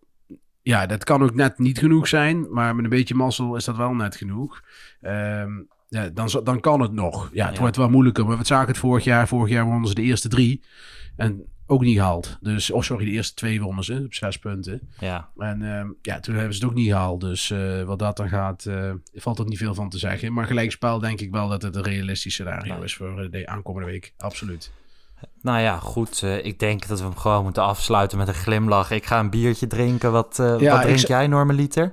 Ja, 0.62 0.86
dat 0.86 1.04
kan 1.04 1.22
ook 1.22 1.34
net 1.34 1.58
niet 1.58 1.78
genoeg 1.78 2.08
zijn... 2.08 2.52
maar 2.52 2.74
met 2.74 2.84
een 2.84 2.90
beetje 2.90 3.14
mazzel 3.14 3.56
is 3.56 3.64
dat 3.64 3.76
wel 3.76 3.94
net 3.94 4.16
genoeg. 4.16 4.62
Ehm, 5.00 5.50
ja, 5.88 6.08
dan, 6.08 6.28
dan 6.44 6.60
kan 6.60 6.80
het 6.80 6.92
nog. 6.92 7.30
Ja, 7.32 7.46
het 7.46 7.54
Ja. 7.54 7.60
wordt 7.60 7.76
wel 7.76 7.90
moeilijker. 7.90 8.26
Maar 8.26 8.38
we 8.38 8.44
zagen 8.44 8.68
het 8.68 8.78
vorig 8.78 9.04
jaar. 9.04 9.28
Vorig 9.28 9.52
jaar 9.52 9.64
wonnen 9.64 9.88
ze 9.88 9.94
de 9.94 10.02
eerste 10.02 10.28
drie. 10.28 10.62
En 11.16 11.44
ook 11.66 11.80
niet 11.82 11.96
gehaald. 11.96 12.38
Dus, 12.40 12.70
oh 12.70 12.82
sorry, 12.82 13.04
de 13.04 13.10
eerste 13.10 13.34
twee 13.34 13.60
wonnen 13.60 13.84
ze 13.84 14.02
op 14.04 14.14
zes 14.14 14.38
punten. 14.38 14.80
ja. 14.98 15.28
En 15.36 15.62
ehm, 15.62 15.88
ja, 16.02 16.20
toen 16.20 16.34
hebben 16.34 16.54
ze 16.54 16.60
het 16.60 16.68
ook 16.70 16.76
niet 16.76 16.88
gehaald. 16.88 17.20
Dus 17.20 17.50
eh, 17.50 17.82
wat 17.82 17.98
dat 17.98 18.16
dan 18.16 18.28
gaat, 18.28 18.64
eh, 18.66 18.90
valt 19.14 19.38
er 19.38 19.44
niet 19.44 19.58
veel 19.58 19.74
van 19.74 19.88
te 19.88 19.98
zeggen. 19.98 20.32
Maar 20.32 20.46
gelijkspel 20.46 20.98
denk 20.98 21.20
ik 21.20 21.30
wel 21.30 21.48
dat 21.48 21.62
het 21.62 21.76
een 21.76 21.82
realistisch 21.82 22.32
scenario 22.32 22.82
is 22.82 22.94
voor 22.94 23.20
eh, 23.20 23.30
de 23.30 23.46
aankomende 23.46 23.90
week. 23.90 24.14
Absoluut. 24.16 24.72
Nou 25.42 25.60
ja, 25.60 25.78
goed. 25.78 26.22
ik 26.22 26.58
denk 26.58 26.86
dat 26.86 26.98
we 26.98 27.04
hem 27.04 27.16
gewoon 27.16 27.42
moeten 27.42 27.62
afsluiten 27.62 28.18
met 28.18 28.28
een 28.28 28.34
glimlach. 28.34 28.90
Ik 28.90 29.06
ga 29.06 29.18
een 29.18 29.30
biertje 29.30 29.66
drinken. 29.66 30.12
Wat, 30.12 30.34
Ja, 30.36 30.58
wat 30.58 30.82
drink 30.82 30.98
jij, 30.98 31.26
normaliter? 31.26 31.84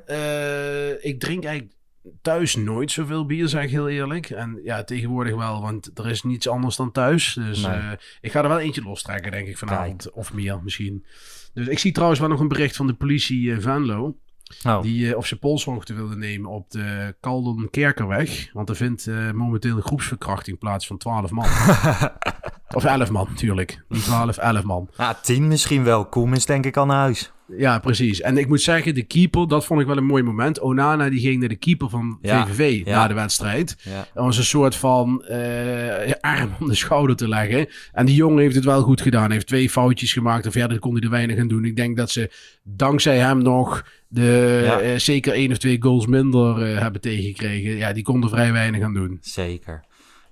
Ik 1.01 1.19
drink 1.19 1.43
eigenlijk 1.43 1.75
thuis 2.21 2.55
nooit 2.55 2.91
zoveel 2.91 3.25
bier, 3.25 3.47
zeg 3.47 3.63
ik 3.63 3.69
heel 3.69 3.89
eerlijk. 3.89 4.29
En 4.29 4.59
ja, 4.63 4.83
tegenwoordig 4.83 5.35
wel, 5.35 5.61
want 5.61 5.91
er 5.93 6.09
is 6.09 6.23
niets 6.23 6.47
anders 6.47 6.75
dan 6.75 6.91
thuis. 6.91 7.33
Dus 7.33 7.61
Nee. 7.61 7.71
eh, 7.71 7.91
ik 8.21 8.31
ga 8.31 8.41
er 8.41 8.47
wel 8.49 8.59
eentje 8.59 8.81
lostrekken, 8.83 9.31
denk 9.31 9.47
ik, 9.47 9.57
vanavond. 9.57 10.11
Of 10.11 10.33
meer 10.33 10.59
misschien. 10.63 11.05
Dus 11.53 11.67
ik 11.67 11.79
zie 11.79 11.91
trouwens 11.91 12.19
wel 12.19 12.29
nog 12.29 12.39
een 12.39 12.47
bericht 12.47 12.75
van 12.75 12.87
de 12.87 12.93
politie 12.93 13.51
eh, 13.53 13.59
Venlo. 13.59 14.17
Oh, 14.65 14.81
Die 14.81 15.09
eh, 15.11 15.17
op 15.17 15.25
zijn 15.25 15.39
polshoogte 15.39 15.93
wilde 15.93 16.15
nemen 16.15 16.49
op 16.49 16.71
de 16.71 17.15
Kaldon 17.19 17.67
Kerkerweg. 17.71 18.49
Want 18.53 18.69
er 18.69 18.75
vindt 18.75 19.07
momenteel 19.33 19.75
een 19.75 19.81
groepsverkrachting 19.83 20.59
plaats 20.59 20.87
van 20.87 20.97
12 20.97 21.31
man. 21.31 21.45
of 22.77 22.83
11 22.83 23.09
man, 23.09 23.27
natuurlijk. 23.29 23.83
Niet 23.89 24.03
12, 24.03 24.37
11 24.37 24.63
man. 24.63 24.89
ja, 24.97 25.13
tien 25.13 25.47
misschien 25.47 25.83
wel. 25.83 26.05
Koem 26.05 26.33
is 26.33 26.45
denk 26.45 26.65
ik 26.65 26.77
al 26.77 26.85
naar 26.85 26.97
huis. 26.97 27.31
Ja, 27.57 27.79
precies. 27.79 28.21
En 28.21 28.37
ik 28.37 28.47
moet 28.47 28.61
zeggen, 28.61 28.95
de 28.95 29.03
keeper, 29.03 29.47
dat 29.47 29.65
vond 29.65 29.81
ik 29.81 29.87
wel 29.87 29.97
een 29.97 30.05
mooi 30.05 30.23
moment. 30.23 30.59
Onana 30.59 31.09
die 31.09 31.19
ging 31.19 31.39
naar 31.39 31.49
de 31.49 31.55
keeper 31.55 31.89
van 31.89 32.17
Ja, 32.21 32.45
VVV 32.47 32.85
ja. 32.85 32.95
na 32.95 33.07
de 33.07 33.13
wedstrijd. 33.13 33.75
Ja. 33.83 34.07
Dat 34.13 34.23
was 34.25 34.37
een 34.37 34.43
soort 34.43 34.75
van 34.75 35.23
eh, 35.25 36.11
arm 36.21 36.49
om 36.59 36.67
de 36.67 36.75
schouder 36.75 37.15
te 37.15 37.27
leggen. 37.27 37.67
En 37.91 38.05
die 38.05 38.15
jongen 38.15 38.41
heeft 38.41 38.55
het 38.55 38.65
wel 38.65 38.81
goed 38.81 39.01
gedaan. 39.01 39.23
Hij 39.25 39.33
heeft 39.33 39.47
twee 39.47 39.69
foutjes 39.69 40.13
gemaakt 40.13 40.45
en 40.45 40.51
verder 40.51 40.79
kon 40.79 40.93
hij 40.93 41.01
er 41.01 41.09
weinig 41.09 41.39
aan 41.39 41.47
doen. 41.47 41.65
Ik 41.65 41.75
denk 41.75 41.97
dat 41.97 42.09
ze 42.11 42.29
dankzij 42.63 43.17
hem 43.17 43.37
nog 43.41 43.85
de, 44.07 44.61
Ja. 44.65 44.79
eh, 44.79 44.97
zeker 44.97 45.33
één 45.33 45.51
of 45.51 45.57
twee 45.57 45.81
goals 45.81 46.07
minder 46.07 46.61
eh, 46.73 46.79
hebben 46.81 47.01
tegengekregen. 47.01 47.75
Ja, 47.77 47.93
die 47.93 48.03
konden 48.03 48.29
vrij 48.29 48.51
weinig 48.51 48.81
aan 48.81 48.93
doen. 48.93 49.17
Zeker. 49.21 49.83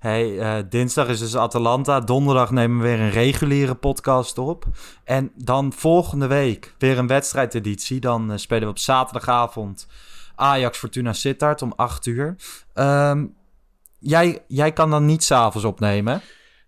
Hey, 0.02 0.38
eh, 0.38 0.62
dinsdag 0.68 1.08
is 1.08 1.18
dus 1.18 1.36
Atalanta. 1.36 2.00
Donderdag 2.00 2.50
nemen 2.50 2.76
we 2.78 2.82
weer 2.82 3.00
een 3.00 3.10
reguliere 3.10 3.74
podcast 3.74 4.38
op. 4.38 4.64
En 5.04 5.30
dan 5.36 5.72
volgende 5.72 6.26
week 6.26 6.74
weer 6.78 6.98
een 6.98 7.06
wedstrijdeditie. 7.06 8.00
Dan 8.00 8.32
eh, 8.32 8.38
spelen 8.38 8.62
we 8.62 8.68
op 8.68 8.78
zaterdagavond 8.78 9.86
Ajax 10.34 10.78
Fortuna 10.78 11.12
Sittard 11.12 11.62
om 11.62 11.72
8 11.76 12.06
uur. 12.06 12.36
Ehm, 12.74 13.26
jij, 13.98 14.44
jij 14.48 14.72
kan 14.72 14.90
dan 14.90 15.06
niet 15.06 15.22
s'avonds 15.24 15.66
opnemen. 15.66 16.20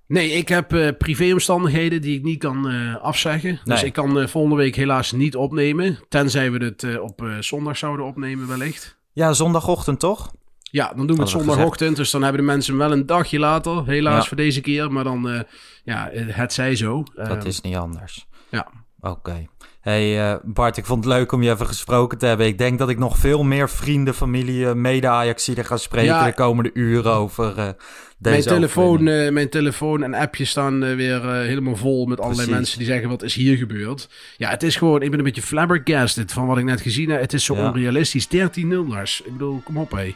Nee, 0.07 0.31
ik 0.31 0.49
heb 0.49 0.73
eh, 0.73 0.88
privéomstandigheden 0.99 2.01
die 2.01 2.18
ik 2.18 2.25
niet 2.25 2.38
kan 2.38 2.66
afzeggen. 3.01 3.61
Dus 3.64 3.81
Nee. 3.81 3.85
ik 3.85 3.92
kan 3.92 4.29
volgende 4.29 4.57
week 4.57 4.77
helaas 4.77 5.12
niet 5.12 5.37
opnemen. 5.37 5.99
Tenzij 6.09 6.51
we 6.53 6.64
het 6.64 6.99
op 7.01 7.23
zondag 7.40 7.77
zouden 7.77 8.07
opnemen 8.07 8.49
wellicht. 8.49 8.99
Ja, 9.12 9.33
zondagochtend 9.33 10.01
toch? 10.01 10.33
Ja, 10.74 10.92
dan 10.96 11.06
doen 11.06 11.16
we 11.16 11.22
het 11.22 11.30
zondagochtend. 11.30 11.96
Dus 11.96 12.10
dan 12.10 12.22
hebben 12.22 12.40
de 12.40 12.46
mensen 12.46 12.76
wel 12.76 12.92
een 12.92 13.06
dagje 13.06 13.38
later. 13.38 13.87
Helaas 13.87 14.22
Ja. 14.22 14.28
voor 14.28 14.37
deze 14.37 14.60
keer. 14.60 14.92
Maar 14.92 15.04
dan, 15.04 15.28
eh, 15.28 15.40
ja, 15.84 16.10
eh, 16.10 16.22
het 16.28 16.52
zij 16.52 16.76
zo. 16.76 17.02
Dat 17.14 17.28
Eh, 17.42 17.44
is 17.44 17.60
niet 17.60 17.76
anders. 17.76 18.26
Ja. 18.50 18.68
Oké. 19.00 19.46
Hey 19.80 20.30
uh, 20.32 20.37
Bart, 20.44 20.76
ik 20.76 20.84
vond 20.84 21.04
het 21.04 21.14
leuk 21.14 21.32
om 21.32 21.42
je 21.42 21.50
even 21.50 21.66
gesproken 21.66 22.18
te 22.18 22.26
hebben. 22.26 22.46
Ik 22.46 22.58
denk 22.58 22.78
dat 22.78 22.88
ik 22.88 22.98
nog 22.98 23.16
veel 23.18 23.42
meer 23.42 23.70
vrienden, 23.70 24.14
familie, 24.14 24.66
eh, 24.66 24.72
mede-Ajaxiden 24.72 25.64
ga 25.64 25.76
spreken 25.76 26.14
ja, 26.14 26.24
de 26.24 26.34
komende 26.34 26.70
uren 26.74 27.12
over 27.12 27.44
uh, 27.44 27.54
deze 27.56 27.76
mijn 28.18 28.42
telefoon, 28.42 29.06
uh, 29.06 29.30
mijn 29.30 29.48
telefoon 29.48 30.02
en 30.02 30.14
appjes 30.14 30.50
staan 30.50 30.96
weer 30.96 31.32
helemaal 31.32 31.76
vol 31.76 32.06
met 32.06 32.20
allerlei 32.20 32.50
mensen 32.50 32.78
die 32.78 32.87
zeggen 32.87 33.08
wat 33.08 33.22
is 33.22 33.34
hier 33.34 33.56
gebeurd. 33.56 34.08
Ja, 34.37 34.50
het 34.50 34.62
is 34.62 34.76
gewoon, 34.76 35.02
ik 35.02 35.10
ben 35.10 35.18
een 35.18 35.24
beetje 35.24 35.42
flabbergasted 35.42 36.32
van 36.32 36.46
wat 36.46 36.58
ik 36.58 36.64
net 36.64 36.80
gezien 36.80 37.10
heb. 37.10 37.20
Het 37.20 37.32
is 37.32 37.44
zo 37.44 37.54
ja. 37.54 37.68
onrealistisch. 37.68 38.28
13-0 38.28 38.87
Lars. 38.88 39.20
Ik 39.24 39.32
bedoel, 39.32 39.60
kom 39.64 39.76
op 39.76 39.90
hé. 39.90 40.14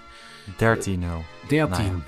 13-0. 0.53 0.57
13. 1.49 1.85
Nou, 1.85 2.03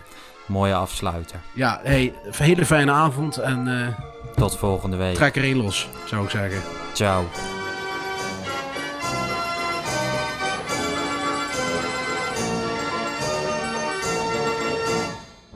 mooie 0.46 0.74
afsluiter. 0.74 1.40
Ja, 1.53 1.81
hey, 1.83 2.14
hele 2.31 2.66
fijne 2.66 2.92
avond 2.92 3.37
en... 3.37 3.94
Tot 4.37 4.57
volgende 4.57 4.96
week. 4.96 5.14
Trek 5.14 5.37
er 5.37 5.42
één 5.42 5.57
los, 5.57 5.88
zou 6.07 6.24
ik 6.24 6.31
zeggen. 6.31 6.62
Ciao. 6.92 7.24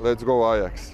Let's 0.03 0.23
go 0.23 0.45
Ajax. 0.45 0.94